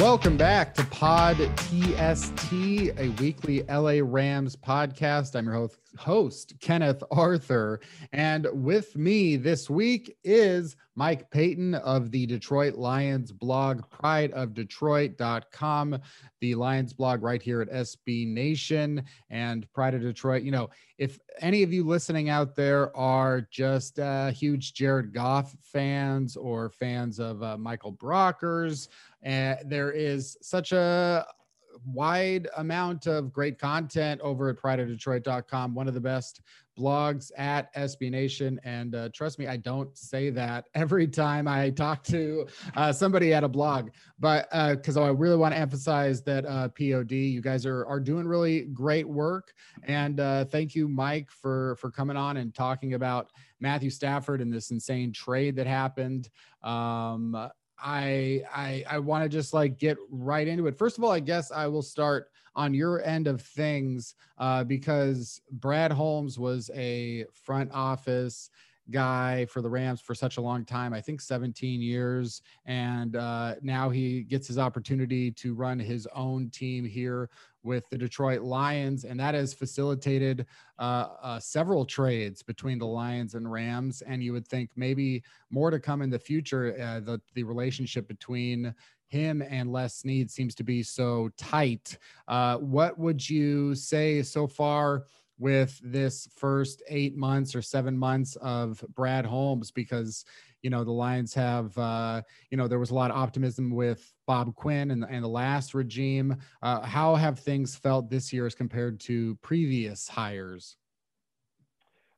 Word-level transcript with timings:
Welcome 0.00 0.38
back 0.38 0.74
to 0.76 0.84
Pod 0.86 1.36
TST, 1.58 2.52
a 2.54 3.14
weekly 3.20 3.62
LA 3.64 4.00
Rams 4.02 4.56
podcast. 4.56 5.36
I'm 5.36 5.44
your 5.44 5.52
host, 5.52 5.78
host, 5.98 6.54
Kenneth 6.60 7.02
Arthur. 7.10 7.80
And 8.12 8.46
with 8.52 8.94
me 8.96 9.36
this 9.36 9.70
week 9.70 10.14
is 10.24 10.76
Mike 10.96 11.30
Payton 11.30 11.76
of 11.76 12.10
the 12.10 12.26
Detroit 12.26 12.74
Lions 12.74 13.30
blog, 13.32 13.82
prideofdetroit.com, 13.90 15.98
the 16.40 16.54
Lions 16.54 16.92
blog 16.92 17.22
right 17.22 17.40
here 17.40 17.62
at 17.62 17.70
SB 17.70 18.26
Nation 18.26 19.02
and 19.30 19.72
Pride 19.72 19.94
of 19.94 20.02
Detroit. 20.02 20.42
You 20.42 20.50
know, 20.50 20.68
if 20.98 21.18
any 21.40 21.62
of 21.62 21.72
you 21.72 21.84
listening 21.84 22.28
out 22.28 22.54
there 22.54 22.94
are 22.96 23.40
just 23.50 23.98
uh, 23.98 24.30
huge 24.30 24.74
Jared 24.74 25.14
Goff 25.14 25.56
fans 25.62 26.36
or 26.36 26.68
fans 26.68 27.18
of 27.18 27.42
uh, 27.42 27.56
Michael 27.56 27.94
Brockers, 27.94 28.88
and 29.22 29.58
there 29.66 29.92
is 29.92 30.36
such 30.42 30.72
a 30.72 31.24
wide 31.84 32.48
amount 32.56 33.06
of 33.06 33.32
great 33.32 33.58
content 33.58 34.20
over 34.20 34.48
at 34.48 34.56
prideofdetroit.com 34.56 35.74
one 35.74 35.88
of 35.88 35.94
the 35.94 36.00
best 36.00 36.40
blogs 36.78 37.30
at 37.36 37.72
SB 37.74 38.10
Nation. 38.10 38.58
And 38.64 38.94
uh, 38.94 39.10
trust 39.12 39.38
me, 39.38 39.46
I 39.46 39.56
don't 39.56 39.96
say 39.96 40.30
that 40.30 40.66
every 40.74 41.06
time 41.06 41.46
I 41.46 41.70
talk 41.70 42.02
to 42.04 42.46
uh, 42.76 42.92
somebody 42.92 43.34
at 43.34 43.44
a 43.44 43.48
blog, 43.48 43.90
but 44.18 44.48
because 44.76 44.96
uh, 44.96 45.02
I 45.02 45.08
really 45.08 45.36
want 45.36 45.54
to 45.54 45.60
emphasize 45.60 46.22
that 46.22 46.46
uh, 46.46 46.68
POD, 46.68 47.12
you 47.12 47.40
guys 47.40 47.66
are 47.66 47.84
are 47.86 48.00
doing 48.00 48.26
really 48.26 48.62
great 48.66 49.08
work. 49.08 49.52
And 49.82 50.20
uh, 50.20 50.44
thank 50.46 50.74
you, 50.74 50.88
Mike, 50.88 51.30
for 51.30 51.76
for 51.76 51.90
coming 51.90 52.16
on 52.16 52.38
and 52.38 52.54
talking 52.54 52.94
about 52.94 53.30
Matthew 53.60 53.90
Stafford 53.90 54.40
and 54.40 54.52
this 54.52 54.70
insane 54.70 55.12
trade 55.12 55.56
that 55.56 55.66
happened. 55.66 56.30
Um, 56.62 57.50
I 57.82 58.42
I 58.54 58.84
I 58.88 58.98
want 58.98 59.24
to 59.24 59.28
just 59.28 59.54
like 59.54 59.78
get 59.78 59.96
right 60.10 60.46
into 60.46 60.66
it. 60.66 60.76
First 60.76 60.98
of 60.98 61.04
all, 61.04 61.10
I 61.10 61.20
guess 61.20 61.50
I 61.50 61.66
will 61.66 61.82
start 61.82 62.30
on 62.56 62.74
your 62.74 63.02
end 63.04 63.26
of 63.26 63.40
things 63.40 64.14
uh, 64.38 64.64
because 64.64 65.40
Brad 65.52 65.92
Holmes 65.92 66.38
was 66.38 66.70
a 66.74 67.24
front 67.32 67.70
office 67.72 68.50
guy 68.90 69.46
for 69.46 69.62
the 69.62 69.70
Rams 69.70 70.00
for 70.00 70.14
such 70.14 70.36
a 70.36 70.40
long 70.40 70.64
time. 70.64 70.92
I 70.92 71.00
think 71.00 71.20
17 71.20 71.80
years, 71.80 72.42
and 72.66 73.16
uh, 73.16 73.54
now 73.62 73.90
he 73.90 74.22
gets 74.22 74.46
his 74.48 74.58
opportunity 74.58 75.30
to 75.32 75.54
run 75.54 75.78
his 75.78 76.06
own 76.14 76.50
team 76.50 76.84
here 76.84 77.30
with 77.62 77.88
the 77.90 77.98
Detroit 77.98 78.40
Lions, 78.40 79.04
and 79.04 79.20
that 79.20 79.34
has 79.34 79.52
facilitated 79.52 80.46
uh, 80.78 81.08
uh, 81.22 81.38
several 81.38 81.84
trades 81.84 82.42
between 82.42 82.78
the 82.78 82.86
Lions 82.86 83.34
and 83.34 83.50
Rams. 83.50 84.02
And 84.02 84.22
you 84.22 84.32
would 84.32 84.46
think 84.46 84.70
maybe 84.76 85.22
more 85.50 85.70
to 85.70 85.78
come 85.78 86.02
in 86.02 86.10
the 86.10 86.18
future. 86.18 86.74
Uh, 86.80 87.00
the 87.00 87.20
the 87.34 87.42
relationship 87.42 88.08
between 88.08 88.74
him 89.10 89.42
and 89.42 89.72
Les 89.72 89.94
Snead 89.96 90.30
seems 90.30 90.54
to 90.54 90.64
be 90.64 90.82
so 90.82 91.30
tight. 91.36 91.98
Uh, 92.28 92.56
what 92.58 92.98
would 92.98 93.28
you 93.28 93.74
say 93.74 94.22
so 94.22 94.46
far? 94.46 95.04
With 95.40 95.80
this 95.82 96.28
first 96.36 96.82
eight 96.88 97.16
months 97.16 97.54
or 97.56 97.62
seven 97.62 97.98
months 97.98 98.36
of 98.36 98.84
Brad 98.94 99.26
Holmes 99.26 99.72
because 99.72 100.24
you 100.62 100.70
know 100.70 100.84
the 100.84 100.92
Lions 100.92 101.34
have 101.34 101.76
uh, 101.78 102.22
you 102.50 102.58
know 102.58 102.68
there 102.68 102.78
was 102.78 102.90
a 102.90 102.94
lot 102.94 103.10
of 103.10 103.16
optimism 103.16 103.70
with 103.70 104.12
Bob 104.26 104.54
Quinn 104.54 104.90
and, 104.90 105.04
and 105.08 105.24
the 105.24 105.28
last 105.28 105.74
regime. 105.74 106.36
Uh, 106.62 106.82
how 106.82 107.16
have 107.16 107.38
things 107.38 107.74
felt 107.74 108.10
this 108.10 108.32
year 108.32 108.46
as 108.46 108.54
compared 108.54 109.00
to 109.00 109.36
previous 109.36 110.06
hires? 110.06 110.76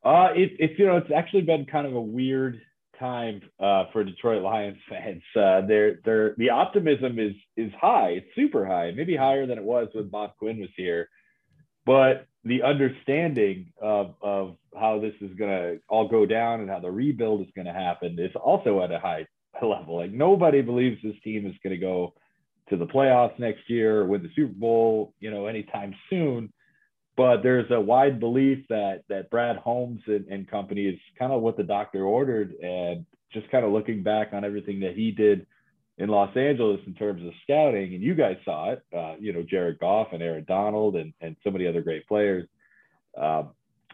Uh, 0.04 0.28
it, 0.34 0.50
it's 0.58 0.78
you 0.78 0.86
know 0.86 0.96
it's 0.96 1.12
actually 1.14 1.42
been 1.42 1.64
kind 1.64 1.86
of 1.86 1.94
a 1.94 2.00
weird 2.00 2.60
time 2.98 3.40
uh, 3.60 3.84
for 3.92 4.04
Detroit 4.04 4.42
Lions 4.42 4.78
fans. 4.88 5.22
Uh, 5.36 5.66
they're, 5.66 6.00
they're, 6.04 6.34
the 6.38 6.50
optimism 6.50 7.18
is 7.18 7.34
is 7.56 7.72
high. 7.80 8.10
It's 8.10 8.34
super 8.34 8.66
high, 8.66 8.92
maybe 8.96 9.16
higher 9.16 9.46
than 9.46 9.58
it 9.58 9.64
was 9.64 9.88
when 9.92 10.08
Bob 10.08 10.32
Quinn 10.38 10.60
was 10.60 10.70
here. 10.76 11.08
But 11.84 12.26
the 12.44 12.62
understanding 12.62 13.72
of, 13.80 14.14
of 14.20 14.56
how 14.78 15.00
this 15.00 15.14
is 15.20 15.36
going 15.36 15.50
to 15.50 15.80
all 15.88 16.08
go 16.08 16.26
down 16.26 16.60
and 16.60 16.70
how 16.70 16.80
the 16.80 16.90
rebuild 16.90 17.40
is 17.40 17.52
going 17.54 17.66
to 17.66 17.72
happen 17.72 18.18
is 18.18 18.32
also 18.36 18.82
at 18.82 18.90
a 18.90 18.98
high 18.98 19.26
level. 19.62 19.96
Like 19.96 20.12
nobody 20.12 20.62
believes 20.62 21.00
this 21.02 21.14
team 21.22 21.46
is 21.46 21.54
going 21.62 21.74
to 21.74 21.80
go 21.80 22.14
to 22.68 22.76
the 22.76 22.86
playoffs 22.86 23.38
next 23.38 23.68
year 23.68 24.04
win 24.04 24.22
the 24.22 24.30
Super 24.34 24.52
Bowl, 24.52 25.14
you 25.20 25.30
know, 25.30 25.46
anytime 25.46 25.94
soon. 26.08 26.52
But 27.16 27.42
there's 27.42 27.70
a 27.70 27.80
wide 27.80 28.18
belief 28.20 28.66
that 28.70 29.02
that 29.08 29.30
Brad 29.30 29.56
Holmes 29.56 30.00
and, 30.06 30.26
and 30.28 30.50
company 30.50 30.86
is 30.86 30.98
kind 31.18 31.32
of 31.32 31.42
what 31.42 31.58
the 31.58 31.62
doctor 31.62 32.04
ordered, 32.04 32.52
and 32.52 33.04
just 33.32 33.50
kind 33.50 33.66
of 33.66 33.72
looking 33.72 34.02
back 34.02 34.30
on 34.32 34.44
everything 34.44 34.80
that 34.80 34.96
he 34.96 35.10
did 35.10 35.46
in 35.98 36.08
Los 36.08 36.34
Angeles 36.36 36.80
in 36.86 36.94
terms 36.94 37.24
of 37.24 37.32
scouting, 37.42 37.94
and 37.94 38.02
you 38.02 38.14
guys 38.14 38.36
saw 38.44 38.72
it. 38.72 38.82
Uh, 38.96 39.14
you 39.20 39.32
know, 39.32 39.42
Jared 39.42 39.78
Goff 39.78 40.08
and 40.12 40.22
Aaron 40.22 40.44
Donald 40.46 40.96
and 40.96 41.12
and 41.20 41.36
so 41.44 41.50
many 41.50 41.66
other 41.66 41.82
great 41.82 42.06
players. 42.08 42.48
Uh, 43.20 43.44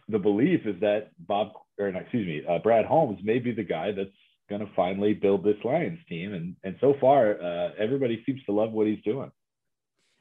the 0.09 0.19
belief 0.19 0.61
is 0.65 0.81
that 0.81 1.11
Bob, 1.27 1.53
or 1.79 1.89
excuse 1.89 2.27
me, 2.27 2.43
uh, 2.49 2.59
Brad 2.59 2.87
Holmes 2.87 3.21
may 3.23 3.39
be 3.39 3.53
the 3.53 3.65
guy 3.65 3.93
that's 3.93 4.11
going 4.49 4.65
to 4.65 4.73
finally 4.75 5.13
build 5.13 5.45
this 5.45 5.57
Lions 5.65 5.99
team, 6.09 6.35
and 6.35 6.57
and 6.65 6.77
so 6.81 6.95
far, 7.01 7.41
uh, 7.41 7.71
everybody 7.79 8.23
seems 8.25 8.43
to 8.45 8.53
love 8.53 8.73
what 8.73 8.87
he's 8.87 9.03
doing. 9.05 9.31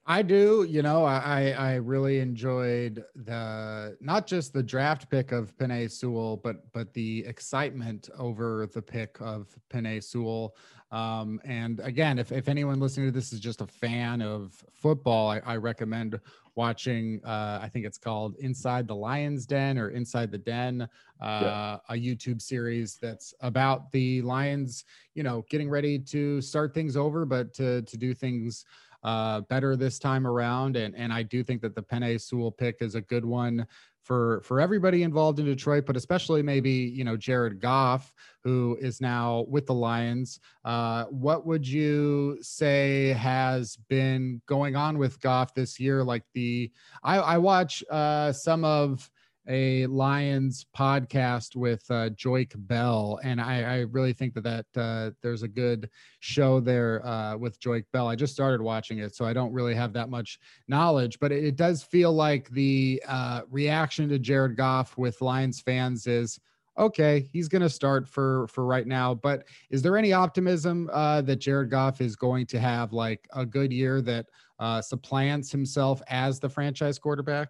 I 0.09 0.21
do. 0.21 0.65
You 0.67 0.83
know, 0.83 1.03
I 1.03 1.51
I 1.51 1.75
really 1.75 2.19
enjoyed 2.19 3.03
the 3.13 3.97
not 3.99 4.25
just 4.25 4.53
the 4.53 4.63
draft 4.63 5.09
pick 5.09 5.33
of 5.33 5.55
Penei 5.57 5.91
Sewell, 5.91 6.37
but 6.37 6.71
but 6.71 6.93
the 6.93 7.25
excitement 7.25 8.09
over 8.17 8.69
the 8.73 8.81
pick 8.81 9.17
of 9.19 9.53
Penei 9.69 10.01
Sewell. 10.01 10.55
Um, 10.91 11.41
and 11.43 11.81
again, 11.81 12.19
if 12.19 12.31
if 12.31 12.47
anyone 12.47 12.79
listening 12.79 13.07
to 13.07 13.11
this 13.11 13.33
is 13.33 13.41
just 13.41 13.59
a 13.59 13.67
fan 13.67 14.21
of 14.21 14.63
football, 14.71 15.29
I, 15.29 15.39
I 15.39 15.57
recommend 15.57 16.17
watching. 16.55 17.19
Uh, 17.25 17.59
I 17.61 17.67
think 17.67 17.85
it's 17.85 17.97
called 17.97 18.37
Inside 18.39 18.87
the 18.87 18.95
Lions 18.95 19.45
Den 19.45 19.77
or 19.77 19.89
Inside 19.89 20.31
the 20.31 20.37
Den, 20.37 20.87
uh, 21.21 21.39
yeah. 21.41 21.77
a 21.89 21.93
YouTube 21.95 22.41
series 22.41 22.95
that's 22.95 23.33
about 23.41 23.91
the 23.91 24.21
Lions. 24.21 24.85
You 25.15 25.23
know, 25.23 25.43
getting 25.49 25.69
ready 25.69 25.99
to 25.99 26.39
start 26.41 26.73
things 26.73 26.95
over, 26.95 27.25
but 27.25 27.53
to 27.55 27.81
to 27.81 27.97
do 27.97 28.13
things 28.13 28.63
uh, 29.03 29.41
better 29.41 29.75
this 29.75 29.99
time 29.99 30.25
around. 30.25 30.75
And 30.75 30.95
and 30.95 31.11
I 31.13 31.23
do 31.23 31.43
think 31.43 31.61
that 31.61 31.75
the 31.75 31.83
Penei 31.83 32.19
Sewell 32.19 32.51
pick 32.51 32.77
is 32.81 32.95
a 32.95 33.01
good 33.01 33.25
one 33.25 33.67
for 34.07 34.41
for 34.45 34.61
everybody 34.61 35.03
involved 35.03 35.39
in 35.39 35.45
Detroit, 35.45 35.85
but 35.85 35.97
especially 35.97 36.41
maybe 36.41 36.71
you 36.71 37.03
know 37.03 37.17
Jared 37.17 37.59
Goff, 37.59 38.13
who 38.43 38.77
is 38.79 39.01
now 39.01 39.45
with 39.49 39.65
the 39.65 39.73
Lions. 39.73 40.39
Uh, 40.63 41.03
what 41.05 41.45
would 41.45 41.67
you 41.67 42.37
say 42.41 43.09
has 43.09 43.75
been 43.89 44.41
going 44.45 44.77
on 44.77 44.97
with 44.97 45.19
Goff 45.19 45.53
this 45.53 45.77
year? 45.79 46.03
Like 46.03 46.23
the 46.33 46.71
I, 47.03 47.17
I 47.17 47.37
watch 47.37 47.83
uh, 47.89 48.31
some 48.31 48.63
of 48.63 49.11
a 49.47 49.85
Lions 49.87 50.65
podcast 50.75 51.55
with 51.55 51.83
uh, 51.89 52.09
Joique 52.09 52.53
Bell, 52.55 53.19
and 53.23 53.39
I, 53.39 53.61
I, 53.61 53.77
really 53.81 54.11
think 54.11 54.33
that 54.33 54.43
that 54.43 54.65
uh, 54.75 55.11
there's 55.21 55.43
a 55.43 55.47
good 55.47 55.89
show 56.19 56.59
there 56.59 57.05
uh, 57.05 57.37
with 57.37 57.59
Joique 57.59 57.85
Bell. 57.93 58.07
I 58.07 58.15
just 58.15 58.33
started 58.33 58.61
watching 58.61 58.99
it, 58.99 59.15
so 59.15 59.25
I 59.25 59.33
don't 59.33 59.53
really 59.53 59.75
have 59.75 59.93
that 59.93 60.09
much 60.09 60.39
knowledge, 60.67 61.19
but 61.19 61.31
it, 61.31 61.43
it 61.45 61.55
does 61.55 61.81
feel 61.83 62.11
like 62.11 62.49
the 62.49 63.01
uh, 63.07 63.41
reaction 63.49 64.09
to 64.09 64.19
Jared 64.19 64.57
Goff 64.57 64.97
with 64.97 65.21
Lions 65.21 65.61
fans 65.61 66.07
is 66.07 66.39
okay. 66.77 67.27
He's 67.31 67.47
going 67.47 67.61
to 67.61 67.69
start 67.69 68.07
for 68.07 68.47
for 68.47 68.65
right 68.65 68.87
now, 68.87 69.13
but 69.13 69.45
is 69.69 69.81
there 69.81 69.97
any 69.97 70.11
optimism 70.11 70.89
uh, 70.91 71.21
that 71.21 71.37
Jared 71.37 71.69
Goff 71.69 72.01
is 72.01 72.15
going 72.15 72.45
to 72.47 72.59
have 72.59 72.91
like 72.91 73.27
a 73.33 73.45
good 73.45 73.71
year 73.71 74.01
that 74.01 74.25
uh, 74.59 74.81
supplants 74.81 75.51
himself 75.51 76.01
as 76.07 76.39
the 76.39 76.49
franchise 76.49 76.99
quarterback? 76.99 77.49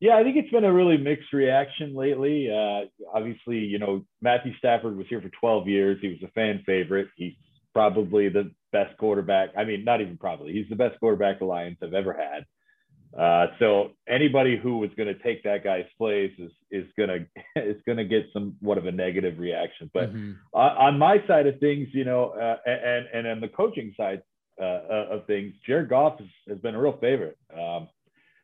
Yeah, 0.00 0.16
I 0.16 0.22
think 0.22 0.36
it's 0.36 0.50
been 0.50 0.64
a 0.64 0.72
really 0.72 0.98
mixed 0.98 1.32
reaction 1.32 1.94
lately. 1.94 2.50
Uh, 2.50 2.86
obviously, 3.14 3.58
you 3.58 3.78
know, 3.78 4.04
Matthew 4.20 4.52
Stafford 4.58 4.96
was 4.96 5.06
here 5.08 5.22
for 5.22 5.30
12 5.40 5.68
years. 5.68 5.98
He 6.02 6.08
was 6.08 6.18
a 6.22 6.30
fan 6.32 6.62
favorite. 6.66 7.08
He's 7.16 7.32
probably 7.72 8.28
the 8.28 8.50
best 8.72 8.96
quarterback. 8.98 9.50
I 9.56 9.64
mean, 9.64 9.84
not 9.84 10.02
even 10.02 10.18
probably. 10.18 10.52
He's 10.52 10.68
the 10.68 10.76
best 10.76 11.00
quarterback 11.00 11.38
the 11.38 11.46
Lions 11.46 11.78
have 11.80 11.94
ever 11.94 12.12
had. 12.12 12.44
Uh, 13.18 13.46
so 13.58 13.92
anybody 14.06 14.58
who 14.62 14.78
was 14.78 14.90
going 14.96 15.06
to 15.06 15.22
take 15.22 15.42
that 15.44 15.64
guy's 15.64 15.86
place 15.96 16.32
is 16.38 16.50
is 16.70 16.84
going 16.98 17.08
to 17.56 17.62
is 17.62 17.80
going 17.86 17.96
to 17.96 18.04
get 18.04 18.26
somewhat 18.32 18.76
of 18.76 18.86
a 18.86 18.92
negative 18.92 19.38
reaction. 19.38 19.90
But 19.94 20.12
mm-hmm. 20.12 20.32
on 20.52 20.98
my 20.98 21.24
side 21.26 21.46
of 21.46 21.58
things, 21.58 21.88
you 21.92 22.04
know, 22.04 22.30
uh, 22.30 22.56
and 22.66 23.06
and 23.12 23.26
on 23.26 23.40
the 23.40 23.48
coaching 23.48 23.94
side 23.96 24.20
uh, 24.60 24.64
uh, 24.64 25.06
of 25.12 25.26
things, 25.26 25.54
Jared 25.66 25.88
Goff 25.88 26.18
has, 26.18 26.28
has 26.48 26.58
been 26.58 26.74
a 26.74 26.80
real 26.80 26.98
favorite. 27.00 27.38
Um, 27.54 27.88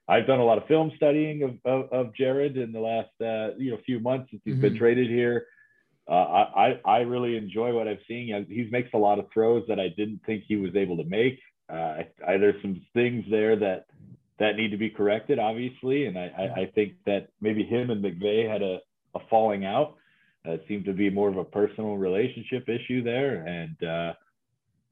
I've 0.09 0.27
done 0.27 0.41
a 0.41 0.45
lot 0.45 0.59
of 0.59 0.67
film 0.67 0.93
studying 0.97 1.43
of, 1.43 1.59
of, 1.65 1.93
of 1.93 2.15
Jared 2.15 2.57
in 2.57 2.73
the 2.73 2.81
last 2.81 3.11
uh, 3.21 3.57
you 3.57 3.71
know 3.71 3.79
few 3.85 4.01
months 4.01 4.31
since 4.31 4.43
he's 4.45 4.55
mm-hmm. 4.55 4.63
been 4.63 4.79
traded 4.79 5.09
here. 5.09 5.47
Uh, 6.09 6.15
I, 6.57 6.81
I 6.85 6.99
really 6.99 7.37
enjoy 7.37 7.73
what 7.73 7.87
I've 7.87 8.01
seen. 8.09 8.47
He 8.49 8.69
makes 8.71 8.91
a 8.93 8.99
lot 8.99 9.21
of 9.21 9.27
throws 9.33 9.65
that 9.69 9.79
I 9.79 9.89
didn't 9.89 10.21
think 10.27 10.45
he 10.49 10.57
was 10.57 10.75
able 10.75 10.97
to 10.97 11.05
make. 11.05 11.39
Uh, 11.73 11.77
I, 11.77 12.09
I, 12.27 12.37
there's 12.39 12.61
some 12.61 12.83
things 12.93 13.25
there 13.31 13.57
that 13.57 13.87
that 14.39 14.57
need 14.57 14.73
to 14.73 14.77
be 14.77 14.91
corrected, 14.91 15.39
obviously, 15.39 16.07
and 16.07 16.19
I, 16.19 16.33
I, 16.37 16.61
I 16.63 16.73
think 16.75 16.95
that 17.07 17.29
maybe 17.41 17.63
him 17.63 17.91
and 17.91 18.05
McVay 18.05 18.51
had 18.51 18.63
a, 18.63 18.81
a 19.15 19.21
falling 19.31 19.65
out. 19.65 19.97
Uh, 20.47 20.53
it 20.53 20.65
seemed 20.67 20.85
to 20.87 20.93
be 20.93 21.09
more 21.09 21.29
of 21.29 21.37
a 21.37 21.45
personal 21.45 21.97
relationship 21.97 22.69
issue 22.69 23.05
there, 23.05 23.47
and 23.47 23.89
uh, 23.89 24.13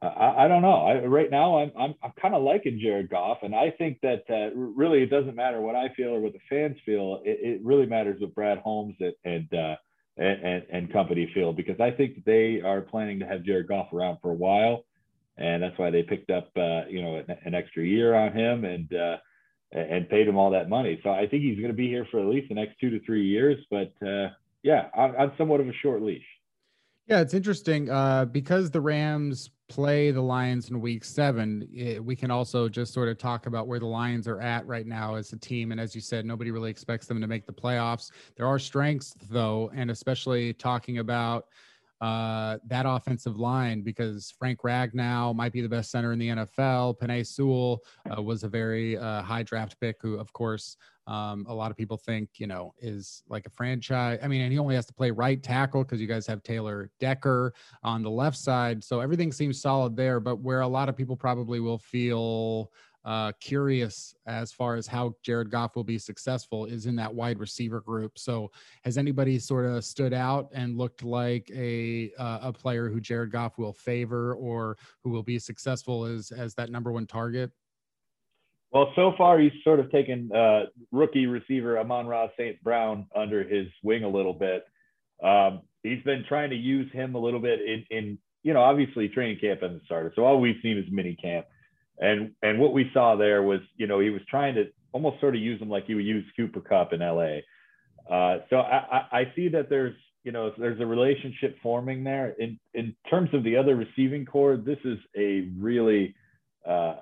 I, 0.02 0.44
I 0.44 0.48
don't 0.48 0.62
know. 0.62 0.86
I, 0.86 1.04
right 1.04 1.30
now, 1.30 1.58
I'm 1.58 1.72
I'm, 1.78 1.94
I'm 2.02 2.12
kind 2.20 2.34
of 2.34 2.42
liking 2.42 2.80
Jared 2.82 3.10
Goff, 3.10 3.38
and 3.42 3.54
I 3.54 3.70
think 3.76 4.00
that 4.02 4.22
uh, 4.30 4.54
really 4.56 5.02
it 5.02 5.10
doesn't 5.10 5.36
matter 5.36 5.60
what 5.60 5.76
I 5.76 5.92
feel 5.94 6.08
or 6.08 6.20
what 6.20 6.32
the 6.32 6.40
fans 6.48 6.76
feel. 6.86 7.20
It, 7.24 7.38
it 7.42 7.60
really 7.64 7.86
matters 7.86 8.20
what 8.20 8.34
Brad 8.34 8.58
Holmes 8.58 8.96
and 9.00 9.14
and, 9.24 9.54
uh, 9.54 9.76
and 10.16 10.64
and 10.70 10.92
company 10.92 11.30
feel 11.34 11.52
because 11.52 11.80
I 11.80 11.90
think 11.90 12.24
they 12.24 12.62
are 12.64 12.80
planning 12.80 13.18
to 13.20 13.26
have 13.26 13.44
Jared 13.44 13.68
Goff 13.68 13.92
around 13.92 14.18
for 14.22 14.30
a 14.30 14.34
while, 14.34 14.84
and 15.36 15.62
that's 15.62 15.78
why 15.78 15.90
they 15.90 16.02
picked 16.02 16.30
up 16.30 16.50
uh, 16.56 16.86
you 16.88 17.02
know 17.02 17.16
an, 17.16 17.36
an, 17.44 17.54
extra 17.54 17.84
year 17.84 18.14
on 18.14 18.32
him 18.32 18.64
and 18.64 18.90
uh, 18.94 19.16
and 19.72 20.08
paid 20.08 20.26
him 20.26 20.38
all 20.38 20.50
that 20.50 20.70
money. 20.70 20.98
So 21.02 21.10
I 21.10 21.26
think 21.26 21.42
he's 21.42 21.56
going 21.56 21.68
to 21.68 21.74
be 21.74 21.88
here 21.88 22.06
for 22.10 22.20
at 22.20 22.26
least 22.26 22.48
the 22.48 22.54
next 22.54 22.80
two 22.80 22.88
to 22.90 23.00
three 23.04 23.26
years. 23.26 23.58
But 23.70 23.92
uh, 24.06 24.30
yeah, 24.62 24.88
I'm, 24.96 25.14
I'm 25.16 25.32
somewhat 25.36 25.60
of 25.60 25.68
a 25.68 25.74
short 25.82 26.00
leash. 26.00 26.24
Yeah, 27.06 27.20
it's 27.20 27.34
interesting 27.34 27.90
uh, 27.90 28.26
because 28.26 28.70
the 28.70 28.80
Rams 28.80 29.50
play 29.68 30.10
the 30.10 30.20
Lions 30.20 30.70
in 30.70 30.80
week 30.80 31.04
seven, 31.04 31.68
it, 31.72 32.04
we 32.04 32.14
can 32.14 32.30
also 32.30 32.68
just 32.68 32.92
sort 32.92 33.08
of 33.08 33.18
talk 33.18 33.46
about 33.46 33.66
where 33.66 33.80
the 33.80 33.86
Lions 33.86 34.28
are 34.28 34.40
at 34.40 34.66
right 34.66 34.86
now 34.86 35.16
as 35.16 35.32
a 35.32 35.36
team. 35.36 35.72
And 35.72 35.80
as 35.80 35.94
you 35.94 36.00
said, 36.00 36.24
nobody 36.24 36.50
really 36.52 36.70
expects 36.70 37.06
them 37.06 37.20
to 37.20 37.26
make 37.26 37.46
the 37.46 37.52
playoffs. 37.52 38.10
There 38.36 38.46
are 38.46 38.58
strengths, 38.58 39.14
though, 39.28 39.70
and 39.74 39.90
especially 39.90 40.52
talking 40.54 40.98
about 40.98 41.46
uh, 42.00 42.56
that 42.66 42.86
offensive 42.86 43.38
line 43.38 43.82
because 43.82 44.32
Frank 44.38 44.60
Ragnow 44.62 45.34
might 45.34 45.52
be 45.52 45.60
the 45.60 45.68
best 45.68 45.90
center 45.90 46.12
in 46.12 46.18
the 46.18 46.28
NFL. 46.28 46.98
Penei 46.98 47.26
Sewell 47.26 47.82
uh, 48.16 48.22
was 48.22 48.42
a 48.42 48.48
very 48.48 48.96
uh, 48.96 49.22
high 49.22 49.42
draft 49.42 49.78
pick 49.80 49.96
who, 50.00 50.14
of 50.14 50.32
course, 50.32 50.76
um, 51.06 51.44
a 51.48 51.54
lot 51.54 51.70
of 51.70 51.76
people 51.76 51.96
think, 51.96 52.28
you 52.38 52.46
know, 52.46 52.72
is 52.80 53.22
like 53.28 53.44
a 53.46 53.50
franchise. 53.50 54.18
I 54.22 54.28
mean, 54.28 54.42
and 54.42 54.52
he 54.52 54.58
only 54.58 54.76
has 54.76 54.86
to 54.86 54.94
play 54.94 55.10
right 55.10 55.42
tackle 55.42 55.82
because 55.82 56.00
you 56.00 56.06
guys 56.06 56.26
have 56.26 56.42
Taylor 56.42 56.90
Decker 57.00 57.52
on 57.82 58.02
the 58.02 58.10
left 58.10 58.36
side. 58.36 58.84
So 58.84 59.00
everything 59.00 59.32
seems 59.32 59.60
solid 59.60 59.96
there. 59.96 60.20
But 60.20 60.36
where 60.36 60.60
a 60.60 60.68
lot 60.68 60.88
of 60.88 60.96
people 60.96 61.16
probably 61.16 61.58
will 61.58 61.78
feel 61.78 62.70
uh, 63.04 63.32
curious 63.40 64.14
as 64.26 64.52
far 64.52 64.76
as 64.76 64.86
how 64.86 65.14
Jared 65.22 65.50
Goff 65.50 65.76
will 65.76 65.84
be 65.84 65.98
successful 65.98 66.66
is 66.66 66.86
in 66.86 66.96
that 66.96 67.14
wide 67.14 67.38
receiver 67.38 67.80
group. 67.80 68.18
So 68.18 68.50
has 68.84 68.98
anybody 68.98 69.38
sort 69.38 69.66
of 69.66 69.84
stood 69.84 70.12
out 70.12 70.48
and 70.52 70.76
looked 70.76 71.02
like 71.02 71.50
a 71.54 72.12
uh, 72.18 72.38
a 72.42 72.52
player 72.52 72.88
who 72.88 73.00
Jared 73.00 73.32
Goff 73.32 73.58
will 73.58 73.72
favor 73.72 74.34
or 74.34 74.76
who 75.02 75.10
will 75.10 75.22
be 75.22 75.38
successful 75.38 76.04
as 76.04 76.30
as 76.30 76.54
that 76.54 76.70
number 76.70 76.92
one 76.92 77.06
target? 77.06 77.50
Well, 78.72 78.92
so 78.94 79.14
far 79.18 79.40
he's 79.40 79.52
sort 79.64 79.80
of 79.80 79.90
taken 79.90 80.30
uh, 80.32 80.66
rookie 80.92 81.26
receiver 81.26 81.78
Amon-Ra 81.78 82.28
St. 82.38 82.62
Brown 82.62 83.06
under 83.16 83.42
his 83.42 83.66
wing 83.82 84.04
a 84.04 84.08
little 84.08 84.32
bit. 84.32 84.64
Um, 85.24 85.62
he's 85.82 86.02
been 86.04 86.24
trying 86.28 86.50
to 86.50 86.56
use 86.56 86.90
him 86.92 87.16
a 87.16 87.18
little 87.18 87.40
bit 87.40 87.60
in, 87.60 87.84
in 87.90 88.18
you 88.44 88.54
know, 88.54 88.62
obviously 88.62 89.08
training 89.08 89.38
camp 89.40 89.62
and 89.62 89.80
the 89.80 89.84
starter. 89.84 90.12
So 90.14 90.24
all 90.24 90.40
we've 90.40 90.56
seen 90.62 90.78
is 90.78 90.84
mini 90.90 91.16
camp. 91.16 91.46
And 92.00 92.32
and 92.42 92.58
what 92.58 92.72
we 92.72 92.90
saw 92.94 93.14
there 93.16 93.42
was, 93.42 93.60
you 93.76 93.86
know, 93.86 94.00
he 94.00 94.10
was 94.10 94.22
trying 94.28 94.54
to 94.54 94.64
almost 94.92 95.20
sort 95.20 95.36
of 95.36 95.42
use 95.42 95.60
him 95.60 95.68
like 95.68 95.86
he 95.86 95.94
would 95.94 96.04
use 96.04 96.24
Cooper 96.36 96.60
Kupp 96.60 96.92
in 96.92 97.00
LA. 97.00 97.40
Uh, 98.10 98.38
so 98.48 98.56
I, 98.56 99.06
I, 99.12 99.18
I 99.20 99.32
see 99.36 99.48
that 99.48 99.68
there's, 99.68 99.94
you 100.24 100.32
know, 100.32 100.52
there's 100.58 100.80
a 100.80 100.86
relationship 100.86 101.56
forming 101.62 102.02
there. 102.02 102.34
In 102.38 102.58
in 102.74 102.94
terms 103.08 103.30
of 103.34 103.44
the 103.44 103.56
other 103.56 103.76
receiving 103.76 104.24
corps, 104.24 104.56
this 104.56 104.78
is 104.84 104.98
a 105.16 105.48
really 105.58 106.14
uh, 106.66 106.94